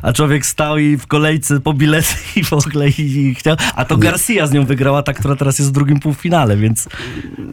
[0.01, 3.55] A człowiek stał i w kolejce po bilety i w ogóle i, i chciał.
[3.75, 6.87] A to Garcia z nią wygrała, ta, która teraz jest w drugim półfinale, więc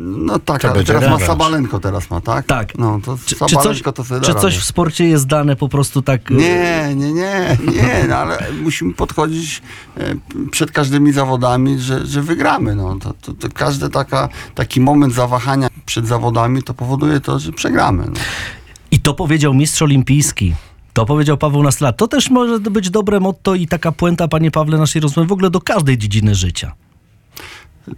[0.01, 1.27] No tak, ale teraz ma.
[1.27, 2.47] Sabalenko teraz ma, tak?
[2.47, 2.79] Tak.
[2.79, 6.03] No to czy, czy, Sabalenko coś, to czy coś w sporcie jest dane po prostu
[6.03, 6.31] tak...
[6.31, 9.63] e, Nie, nie, nie, nie, no ale musimy podchodzić
[9.97, 10.15] e,
[10.51, 12.75] przed każdymi zawodami, że, że wygramy.
[12.77, 12.97] No.
[12.99, 18.05] To, to, to każdy taka, taki moment zawahania przed zawodami to powoduje to, że przegramy.
[18.07, 18.21] No.
[19.03, 20.55] To powiedział mistrz olimpijski.
[20.93, 21.93] To powiedział Paweł Nastla.
[21.93, 25.51] To też może być dobre motto i taka puenta, panie Pawle, naszej rozmowy w ogóle
[25.51, 26.73] do każdej dziedziny życia.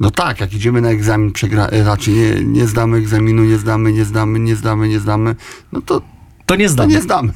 [0.01, 3.93] no tak, jak idziemy na egzamin, przegra, e, raczej nie, nie zdamy egzaminu, nie zdamy,
[3.93, 5.37] nie zdamy, nie zdamy, nie zdamy,
[5.73, 6.03] no to,
[6.47, 6.89] To nie to znam.
[6.91, 7.33] nie zdamy.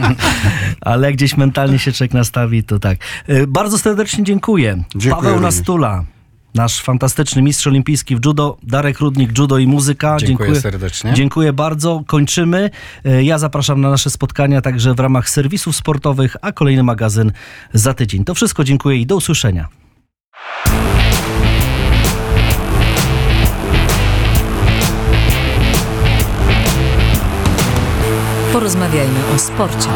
[0.80, 2.98] Ale gdzieś mentalnie się człowiek nastawi, to tak.
[3.26, 4.84] E, Bardzo serdecznie dziękuję.
[4.90, 5.54] Dziękuję Paweł również.
[5.56, 6.04] Nastula,
[6.54, 10.16] nasz fantastyczny mistrz olimpijski w judo, Darek Rudnik, judo i muzyka.
[10.20, 11.12] Dziękuję serdecznie.
[11.14, 12.02] Dziękuję bardzo.
[12.06, 12.70] Kończymy.
[13.04, 17.32] E, Ja zapraszam na nasze spotkania także w ramach serwisów sportowych, a kolejny magazyn
[17.74, 18.24] za tydzień.
[18.24, 19.68] To wszystko dziękuję i do usłyszenia.
[28.52, 29.88] Porozmawiajmy o sporcie.